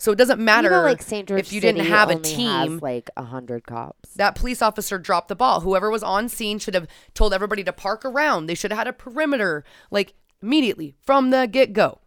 [0.00, 2.78] So it doesn't matter You know, like if you City didn't have a team.
[2.78, 4.14] like a hundred cops.
[4.14, 5.60] that police officer dropped the ball.
[5.60, 8.46] Whoever was on scene should have told everybody to park around.
[8.46, 11.98] They should have had a perimeter, like immediately from the get go.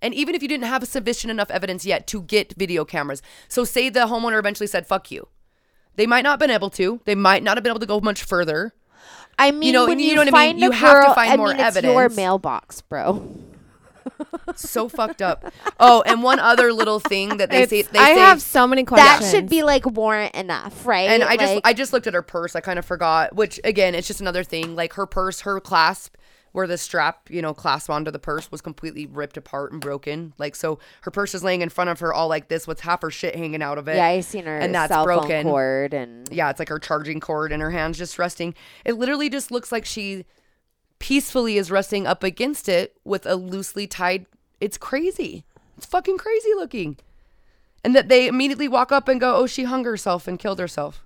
[0.00, 3.64] And even if you didn't have sufficient enough evidence yet to get video cameras, so
[3.64, 5.28] say the homeowner eventually said, fuck you.
[5.94, 7.00] They might not have been able to.
[7.04, 8.74] They might not have been able to go much further.
[9.38, 10.58] I mean, know- when you you, know what I mean?
[10.58, 13.36] You a have to find I more mean, it's your mailbox, bro.
[14.56, 15.52] So fucked up.
[15.78, 18.84] Oh, and one other little thing that they say, they I say, have so many
[18.84, 19.20] questions.
[19.20, 21.08] That should be like warrant enough, right?
[21.08, 22.54] and I just I just looked at her purse.
[22.56, 24.74] I kind of forgot, which again, it's just another thing.
[24.74, 26.16] Like her purse, her clasp,
[26.52, 30.34] where the strap, you know, clasp onto the purse was completely ripped apart and broken.
[30.38, 33.02] Like so, her purse is laying in front of her, all like this, with half
[33.02, 33.96] her shit hanging out of it.
[33.96, 35.44] yeah, I seen her and that's broken.
[35.44, 38.54] cord and Yeah, it's like her charging cord and her hands just resting.
[38.84, 40.24] It literally just looks like she
[40.98, 44.26] peacefully is resting up against it with a loosely tied.
[44.60, 45.44] It's crazy.
[45.76, 46.98] It's fucking crazy looking.
[47.82, 51.04] And that they immediately walk up and go, "Oh, she hung herself and killed herself."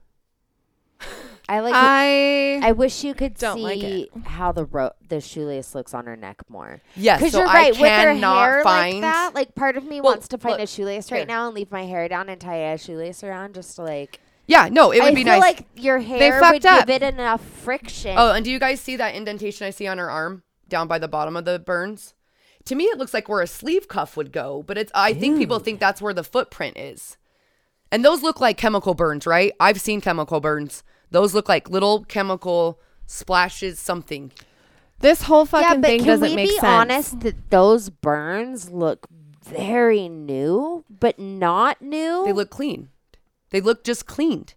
[1.48, 1.74] I like.
[1.76, 6.06] I I wish you could don't like see how the ro- the shoelace looks on
[6.06, 6.80] her neck more.
[6.96, 7.70] Yes, because so you're I right.
[7.72, 10.54] With her cannot hair find- like that, like part of me Well, wants to find
[10.54, 11.18] look, a shoelace here.
[11.18, 14.20] right now and leave my hair down and tie a shoelace around just to like.
[14.48, 15.40] Yeah, no, it would I be feel nice.
[15.40, 16.86] like your hair fucked would up.
[16.86, 18.14] give it enough friction.
[18.16, 20.98] oh, and do you guys see that indentation I see on her arm down by
[21.00, 22.14] the bottom of the burns?
[22.66, 24.90] To me, it looks like where a sleeve cuff would go, but it's.
[24.94, 27.16] I think people think that's where the footprint is,
[27.92, 29.52] and those look like chemical burns, right?
[29.60, 30.82] I've seen chemical burns.
[31.10, 34.32] Those look like little chemical splashes, something.
[35.00, 36.64] this whole fucking yeah, but thing can doesn't we make be sense.
[36.64, 39.06] honest that those burns look
[39.44, 42.24] very new, but not new.
[42.26, 42.88] They look clean.
[43.50, 44.54] They look just cleaned.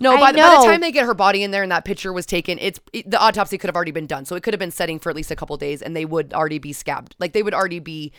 [0.00, 1.84] No, I by, the- by the time they get her body in there and that
[1.84, 4.24] picture was taken, it's it, the autopsy could have already been done.
[4.24, 6.32] So it could have been setting for at least a couple days, and they would
[6.32, 7.14] already be scabbed.
[7.18, 8.12] Like they would already be.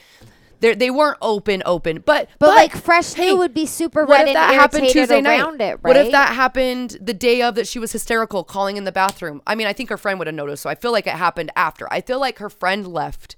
[0.60, 4.28] They they weren't open, open, but but, like fresh hey, would be super what red
[4.30, 5.39] if that happened Tuesday night?
[5.62, 5.80] it, right?
[5.84, 9.41] What if that happened the day of that she was hysterical, calling in the bathroom?
[9.45, 11.51] I mean, I think her friend would have noticed, so I feel like it happened
[11.55, 11.91] after.
[11.93, 13.36] I feel like her friend left.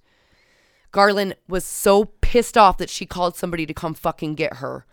[0.92, 4.86] Garland was so pissed off that she called somebody to come fucking get her.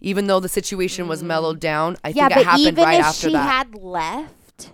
[0.00, 2.16] Even though the situation was mellowed down, I Mm.
[2.16, 3.48] yeah, think it but happened even right if after she that.
[3.48, 4.72] had left,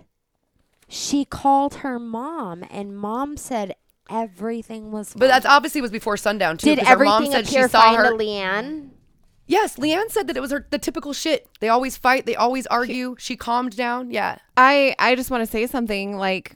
[0.87, 3.75] she called her mom, and mom said
[4.09, 5.13] everything was.
[5.13, 5.29] but fine.
[5.29, 6.75] that's obviously was before sundown too.
[6.75, 8.11] did 'cause her mom everything said appear she saw fine her.
[8.11, 8.89] to Leanne?
[9.47, 11.47] Yes, Leanne said that it was her the typical shit.
[11.59, 12.25] They always fight.
[12.27, 13.15] They always argue.
[13.17, 14.11] She calmed down.
[14.11, 14.37] Yeah.
[14.55, 16.55] I I just want to say something like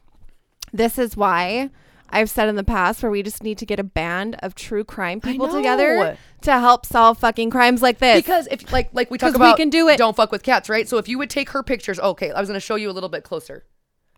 [0.72, 1.72] this is why
[2.12, 4.84] I've said in the past where we just need to get a band of true
[4.84, 8.16] crime people together to help solve fucking crimes like this.
[8.22, 9.98] Because if like like we talk about we can do it.
[9.98, 10.88] Don't fuck with cats, right?
[10.88, 13.10] So if you would take her pictures, okay, I was gonna show you a little
[13.10, 13.66] bit closer.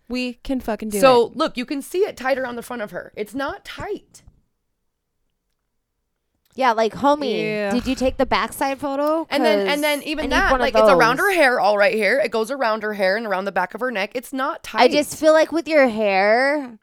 [0.07, 1.31] We can fucking do so it.
[1.31, 3.11] So look, you can see it tighter on the front of her.
[3.15, 4.21] It's not tight.
[6.57, 7.71] Yeah, like homie, Yeah.
[7.71, 9.27] did you take the backside photo?
[9.29, 12.17] And then and then even need that, like it's around her hair, all right here.
[12.19, 14.11] It goes around her hair and around the back of her neck.
[14.15, 14.81] It's not tight.
[14.81, 16.79] I just feel like with your hair,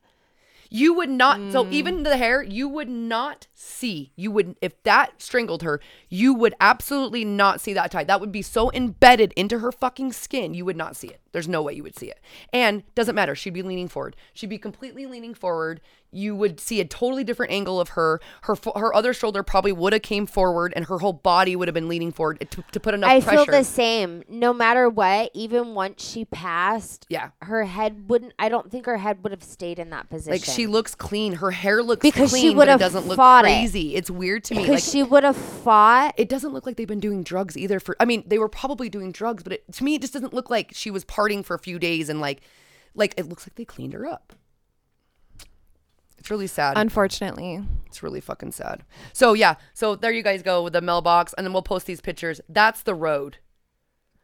[0.74, 1.36] You would not.
[1.52, 1.72] So Mm.
[1.72, 4.12] even the hair, you would not see.
[4.16, 5.80] You would if that strangled her.
[6.08, 8.04] You would absolutely not see that tie.
[8.04, 10.54] That would be so embedded into her fucking skin.
[10.54, 11.20] You would not see it.
[11.32, 12.20] There's no way you would see it.
[12.52, 13.34] And doesn't matter.
[13.34, 14.16] She'd be leaning forward.
[14.34, 15.80] She'd be completely leaning forward.
[16.14, 18.20] You would see a totally different angle of her.
[18.42, 21.74] Her her other shoulder probably would have came forward, and her whole body would have
[21.74, 23.44] been leaning forward to, to put enough I pressure.
[23.46, 24.22] feel the same.
[24.28, 27.30] No matter what, even once she passed, Yeah.
[27.40, 28.34] her head wouldn't.
[28.38, 30.32] I don't think her head would have stayed in that position.
[30.32, 31.36] Like she looks clean.
[31.36, 33.16] Her hair looks Because she clean, would but it have doesn't look
[33.61, 33.96] fought it.
[33.96, 34.62] It's weird to me.
[34.62, 36.14] because Like she would have fought.
[36.16, 38.88] it doesn't look like they've been doing drugs either for i mean they were probably
[38.88, 41.55] doing drugs but it, to me it just doesn't look like she was partying for
[41.55, 42.40] a few days and like
[42.94, 44.32] like it looks like they cleaned her up
[46.18, 47.61] it's really sad Unfortunately.
[47.86, 51.44] it's really fucking sad so yeah so there you guys go with the mailbox and
[51.46, 53.38] then we'll post these pictures that's the road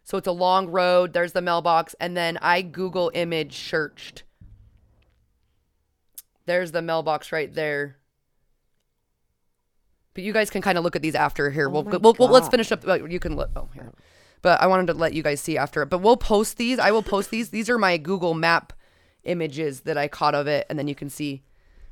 [0.04, 4.22] so it's a long road there's the mailbox and then i google image searched
[6.46, 7.97] there's the mailbox right there
[10.18, 11.68] but you guys can kind of look at these after here.
[11.68, 12.84] Oh we'll, my we'll, we'll let's finish up.
[12.84, 13.50] well, You can look.
[13.54, 13.92] Oh, here.
[14.42, 15.90] But I wanted to let you guys see after it.
[15.90, 16.80] But we'll post these.
[16.80, 17.50] I will post these.
[17.50, 18.72] These are my Google Map
[19.22, 21.44] images that I caught of it, and then you can see.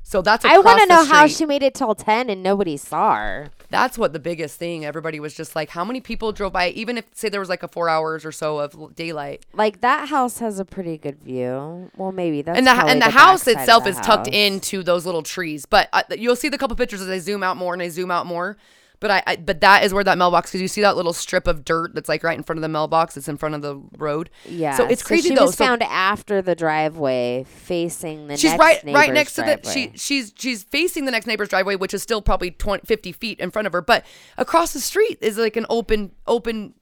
[0.07, 3.15] So that's I want to know how she made it till ten and nobody saw
[3.15, 3.49] her.
[3.69, 4.85] That's what the biggest thing.
[4.85, 6.69] Everybody was just like, how many people drove by?
[6.69, 10.07] Even if say there was like a four hours or so of daylight, Like that
[10.07, 11.91] house has a pretty good view.
[11.97, 15.05] Well, maybe that's and the and the, the house itself the is tucked into those
[15.05, 15.65] little trees.
[15.65, 18.09] But uh, you'll see the couple pictures as I zoom out more and I zoom
[18.09, 18.55] out more.
[18.99, 21.45] But I, I but that is where that mailbox because you see that little strip
[21.47, 23.15] of dirt that's like right in front of the mailbox.
[23.15, 24.29] It's in front of the road.
[24.45, 24.75] Yeah.
[24.75, 25.45] So it's crazy she though.
[25.45, 28.37] was So found after the driveway, facing the.
[28.37, 31.49] she's next right right neighbor's next to the she she's she's facing the next neighbor's
[31.49, 33.81] driveway, which is still probably 20, 50 feet in front of her.
[33.81, 34.05] But
[34.37, 36.73] across the street is like an open open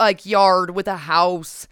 [0.00, 1.68] like yard with a house.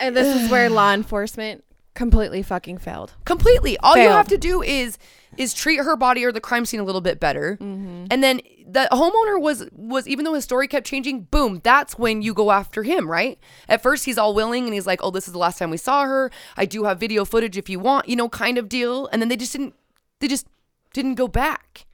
[0.00, 1.64] And this is where law enforcement
[1.94, 3.14] completely fucking failed.
[3.24, 4.96] completely all you have to do is
[5.36, 8.06] is treat her body or the crime scene a little bit better Mm-hmm.
[8.10, 12.22] and then the homeowner was was even though his story kept changing boom that's when
[12.22, 13.38] you go after him right
[13.68, 15.76] at first he's all willing and he's like oh this is the last time we
[15.76, 19.08] saw her i do have video footage if you want you know kind of deal
[19.12, 19.74] and then they just didn't
[20.20, 20.46] they just
[20.92, 21.86] didn't go back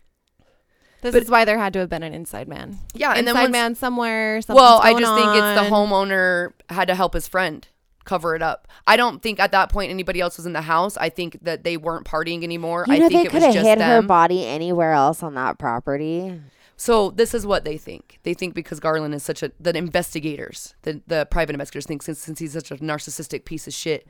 [1.03, 2.79] This is why there had to have been an inside man.
[2.95, 4.41] Yeah, and then once- man somewhere.
[4.49, 7.67] well i just going think it's the homeowner had to help his friend
[8.07, 10.97] cover it up i don't think at that point anybody else was in the house
[10.97, 13.55] i think that they weren't partying anymore You i think they it could was have
[13.55, 16.41] just hid her them body anywhere else on that property.
[16.77, 18.19] So this is what they think.
[18.23, 22.19] They think because Garland is such a the investigators, the the private investigators think since
[22.19, 24.07] since he's such a narcissistic piece of shit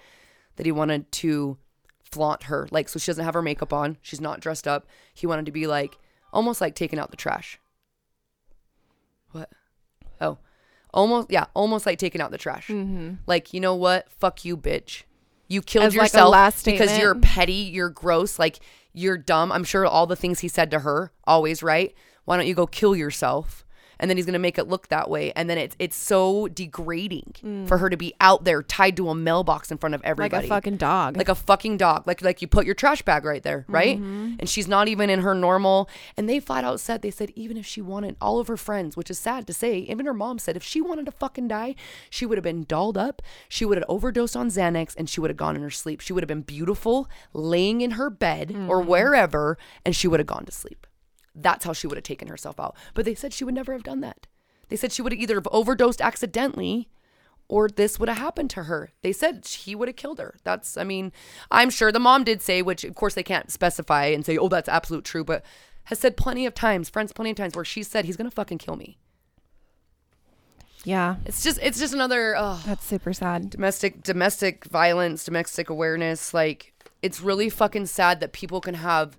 [0.57, 1.59] that he wanted to
[2.03, 2.67] flaunt her.
[2.71, 4.87] Like so she doesn't have her makeup on, she's not dressed up.
[5.15, 5.99] He wanted to be like
[6.33, 7.61] almost like taking out the trash.
[9.31, 9.51] What?
[10.95, 12.68] Almost yeah, almost like taking out the trash.
[12.68, 13.14] Mm-hmm.
[13.26, 14.11] Like, you know what?
[14.11, 15.03] Fuck you, bitch.
[15.49, 18.59] You killed As, like, yourself last because you're petty, you're gross, like
[18.93, 19.53] you're dumb.
[19.53, 21.95] I'm sure all the things he said to her, always right.
[22.24, 23.66] Why don't you go kill yourself?
[23.99, 27.35] And then he's gonna make it look that way, and then it's it's so degrading
[27.43, 27.69] mm.
[27.69, 30.45] for her to be out there tied to a mailbox in front of everybody like
[30.45, 31.17] a fucking dog.
[31.17, 32.07] like a fucking dog.
[32.07, 33.97] Like like you put your trash bag right there, right?
[33.99, 34.35] Mm-hmm.
[34.39, 35.89] And she's not even in her normal.
[36.17, 38.97] And they flat out said they said even if she wanted all of her friends,
[38.97, 41.75] which is sad to say, even her mom said if she wanted to fucking die,
[42.11, 43.23] she would have been dolled up.
[43.49, 46.01] She would have overdosed on Xanax and she would have gone in her sleep.
[46.01, 48.87] She would have been beautiful, laying in her bed or mm.
[48.87, 50.86] wherever, and she would have gone to sleep.
[51.37, 52.74] That's how she would have taken herself out.
[52.95, 54.26] But they said she would never have done that.
[54.68, 56.89] They said she would have either have overdosed accidentally
[57.49, 58.91] or this would have happened to her.
[59.03, 60.37] They said he would have killed her.
[60.43, 61.12] That's, I mean,
[61.51, 64.49] I'm sure the mom did say, which of course they can't specify and say, oh,
[64.49, 65.45] that's absolute true, but
[65.84, 68.59] has said plenty of times, friends, plenty of times where she said he's gonna fucking
[68.59, 68.99] kill me.
[70.84, 71.16] Yeah.
[71.24, 73.51] It's just, it's just another oh, That's super sad.
[73.51, 76.34] domestic, domestic violence, domestic awareness.
[76.34, 76.72] Like,
[77.03, 79.16] it's really fucking sad that people can have,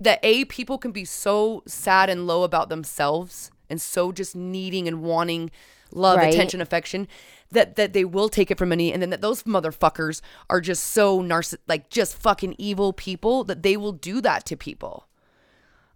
[0.00, 4.86] that a people can be so sad and low about themselves and so just needing
[4.86, 5.50] and wanting
[5.92, 6.32] love, Right.
[6.32, 7.08] attention, affection
[7.50, 10.20] that that they will take it from any, and then that those motherfuckers
[10.50, 14.56] are just so narciss, like just fucking evil people that they will do that to
[14.56, 15.06] people.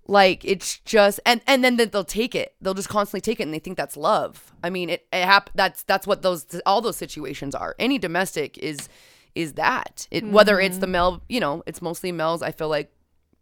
[0.07, 2.55] Like it's just and and then that they'll take it.
[2.61, 4.53] They'll just constantly take it and they think that's love.
[4.63, 7.75] I mean, it, it hap- that's that's what those all those situations are.
[7.79, 8.89] Any domestic is
[9.35, 10.07] is that.
[10.11, 10.91] It whether it's the mm.
[10.91, 12.93] male, you know, it's mostly males I feel like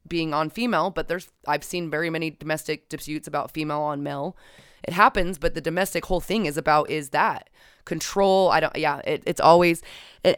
[0.06, 4.36] being on female, but there's I've seen very many domestic disputes about female on male.
[4.82, 7.48] It happens, but the domestic whole thing is about is that
[7.84, 8.50] control.
[8.50, 8.76] I don't.
[8.76, 9.82] Yeah, it, it's always.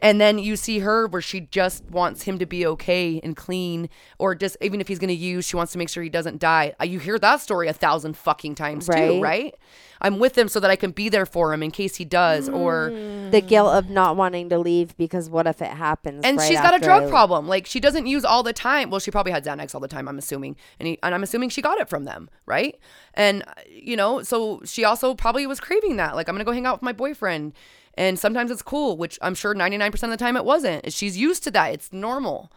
[0.02, 3.88] And, then you see her where she just wants him to be okay and clean,
[4.18, 6.74] or just even if he's gonna use, she wants to make sure he doesn't die.
[6.80, 9.54] Uh, You hear that story a thousand fucking times too, Right.
[10.00, 12.48] I'm with him so that I can be there for him in case he does,
[12.48, 12.90] or
[13.30, 16.22] The guilt of not wanting to leave because what if it happens?
[16.24, 17.48] and right she's got a drug I- problem.
[17.48, 18.90] Like she doesn't use all the time.
[18.90, 20.08] Well, she probably had Xanax all the time.
[20.08, 22.78] I'm assuming, and he, and I'm assuming she got it from them, right?
[23.14, 26.14] And uh, you know, so she also probably was craving that.
[26.14, 27.54] Like I'm gonna go hang out with my boyfriend,
[27.94, 30.92] and sometimes it's cool, which I'm sure 99% of the time it wasn't.
[30.92, 31.72] She's used to that.
[31.72, 32.52] It's normal,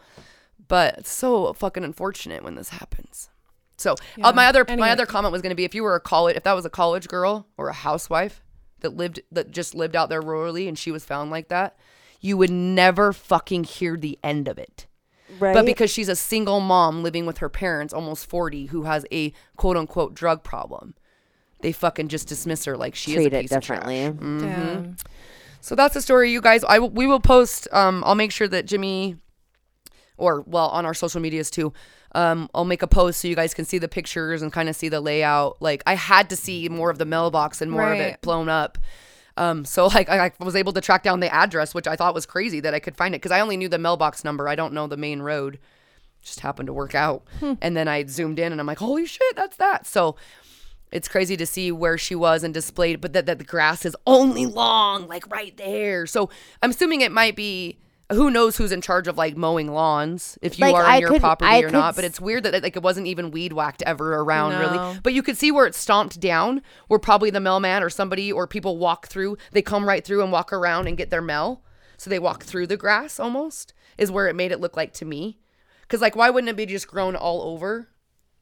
[0.68, 3.30] but it's so fucking unfortunate when this happens.
[3.80, 6.36] So uh, my other my other comment was gonna be if you were a college
[6.36, 8.44] if that was a college girl or a housewife
[8.82, 11.78] that lived that just lived out there rurally and she was found like that,
[12.20, 14.88] you would never fucking hear the end of it.
[15.40, 15.54] Right.
[15.54, 19.32] But because she's a single mom living with her parents, almost 40, who has a
[19.56, 20.96] quote unquote drug problem,
[21.62, 23.80] they fucking just dismiss her like she treat is a it piece of trash.
[23.80, 24.48] differently.
[24.48, 24.96] Damn.
[25.62, 26.64] So that's the story, you guys.
[26.64, 27.68] I we will post.
[27.72, 29.18] Um, I'll make sure that Jimmy,
[30.18, 31.74] or well, on our social medias too.
[32.14, 34.76] Um, I'll make a post so you guys can see the pictures and kind of
[34.76, 35.62] see the layout.
[35.62, 38.78] Like I had to see more of the mailbox and more of it blown up.
[39.38, 42.14] Um, so like I, I was able to track down the address, which I thought
[42.14, 44.48] was crazy that I could find it because I only knew the mailbox number.
[44.48, 45.60] I don't know the main road.
[46.22, 47.24] Just happened to work out.
[47.62, 49.86] And then I zoomed in and I'm like, holy shit, that's that.
[49.86, 50.18] So
[50.92, 53.96] it's crazy to see where she was and displayed, but that, that the grass is
[54.08, 56.06] only long, like right there.
[56.08, 56.30] So
[56.62, 57.78] I'm assuming it might be
[58.12, 60.98] who knows who's in charge of like mowing lawns if you Like, are on I
[60.98, 61.96] your could- property I or not.
[61.96, 64.60] But it's weird that like it wasn't even weed whacked ever around No.
[64.62, 65.00] really.
[65.04, 68.48] But you could see where it's stomped down, where probably the mailman or somebody or
[68.48, 69.38] people walk through.
[69.52, 71.62] They come right through and walk around and get their mail.
[71.98, 75.06] So they walk through the grass almost is where it made it look like to
[75.06, 75.38] me.
[75.90, 77.90] Cause like why wouldn't it be just grown all over?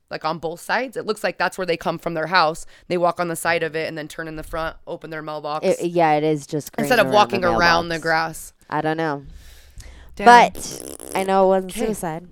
[0.09, 0.95] like on both sides.
[0.95, 2.65] It looks like that's where they come from their house.
[2.88, 5.22] They walk on the side of it and then turn in the front, open their
[5.22, 8.53] mailbox It- yeah, it is just instead of walking around the grass.
[8.70, 9.26] I don't know,
[10.18, 10.26] Damn.
[10.26, 12.28] but I know it wasn't suicide.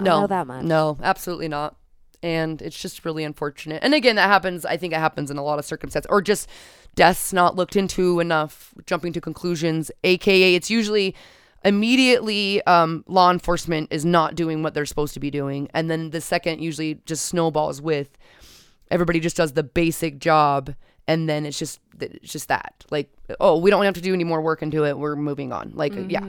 [0.00, 0.64] I No, know that much.
[0.64, 1.76] No, absolutely not.
[2.22, 3.82] And it's just really unfortunate.
[3.82, 4.64] And again, that happens.
[4.64, 6.48] I think it happens in a lot of circumstances, or just
[6.94, 9.90] deaths not looked into enough, jumping to conclusions.
[10.02, 11.14] AKA, it's usually
[11.64, 16.10] immediately um, law enforcement is not doing what they're supposed to be doing, and then
[16.10, 18.16] the second usually just snowballs with
[18.90, 20.72] everybody just does the basic job
[21.08, 23.10] and then it's just it's just that like
[23.40, 25.92] oh we don't have to do any more work into it we're moving on like
[26.08, 26.24] yeah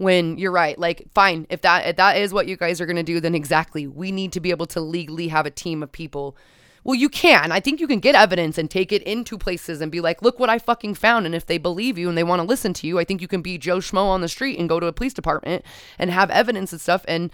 [0.00, 2.96] when you're right like fine if that if that is what you guys are going
[2.96, 5.92] to do then exactly we need to be able to legally have a team of
[5.92, 6.36] people.
[6.84, 9.92] Well you can i think you can get evidence and take it into places and
[9.92, 12.40] be like look what i fucking found and if they believe you and they want
[12.40, 14.70] to listen to you i think you can be joe schmo on the street and
[14.70, 15.62] go to a police department
[15.98, 17.30] and have evidence and stuff and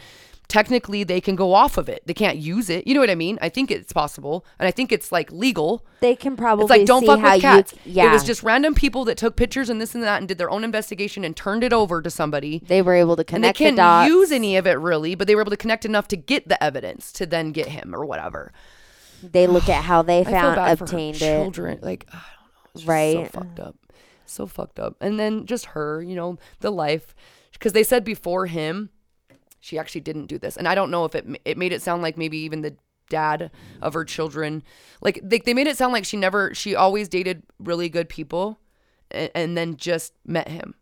[0.49, 3.15] technically they can go off of it they can't use it you know what i
[3.17, 6.71] mean i think it's possible and i think it's like legal They can probably it's
[6.71, 7.73] like don't see fuck with cats.
[7.85, 7.93] you.
[7.95, 10.39] Yeah, It was just random people that took pictures and this and that and did
[10.39, 12.61] their own investigation and turned it over to somebody.
[12.65, 13.35] they were able to connect.
[13.35, 14.09] And they the can't dots.
[14.09, 16.63] use any of it really, but they were able to connect enough to get the
[16.63, 18.53] evidence to then get him or whatever.
[19.23, 21.21] They look at how they found bad for her obtained it.
[21.21, 21.79] children.
[21.83, 23.15] Like I don't know, it's just Right.
[23.33, 23.77] So fucked up,
[24.27, 24.95] so fucked up.
[25.01, 27.15] And then just her, you know, the life,
[27.53, 28.91] because they said before him,
[29.67, 32.03] she actually didn't do this, and I don't know if it it made it sound
[32.03, 32.77] like maybe even the
[33.09, 33.51] dad
[33.83, 34.63] of her children,
[35.01, 38.61] like they they made it sound like she never, she always dated really good people,
[39.11, 40.75] and, and then just met him.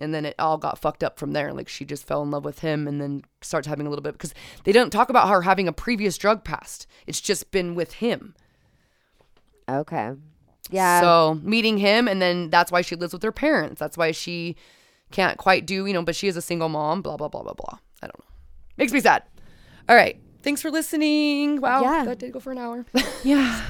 [0.00, 1.52] And then it all got fucked up from there.
[1.52, 4.12] Like she just fell in love with him and then starts having a little bit
[4.12, 4.32] because
[4.62, 6.86] they don't talk about her having a previous drug past.
[7.08, 8.36] It's just been with him.
[9.68, 10.12] Okay.
[10.70, 11.00] Yeah.
[11.00, 13.80] So meeting him, and then that's why she lives with her parents.
[13.80, 14.54] That's why she
[15.10, 17.54] can't quite do, you know, but she is a single mom, blah, blah, blah, blah,
[17.54, 17.78] blah.
[18.02, 18.24] I don't know.
[18.76, 19.22] Makes me sad.
[19.88, 20.20] All right.
[20.42, 21.60] thanks for listening.
[21.60, 22.04] Wow, Yeah.
[22.04, 22.84] that did go for an hour.
[23.24, 23.60] Yeah.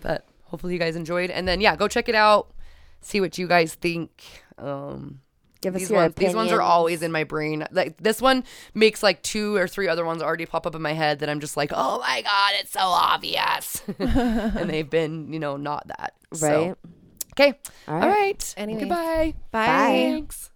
[0.00, 1.30] but hopefully you guys enjoyed.
[1.30, 2.52] And then yeah, go check it out.
[3.00, 4.10] See what you guys think.
[4.58, 5.20] Um,
[5.60, 7.64] Give us these your ones, these ones are always in my brain.
[7.70, 8.42] Like this one
[8.74, 11.38] makes like two or three other ones already pop up in my head that I'm
[11.40, 13.80] just like, oh my god, it's so obvious.
[14.00, 16.14] and they've been, you know, not that.
[16.34, 16.76] So- right.
[17.34, 17.58] okay.
[17.86, 18.08] All All right.
[18.18, 18.54] right.
[18.56, 18.82] Anyways.
[18.84, 19.34] Goodbye.
[19.52, 19.66] Bye.
[19.66, 19.66] Bye.
[20.10, 20.50] Thanks.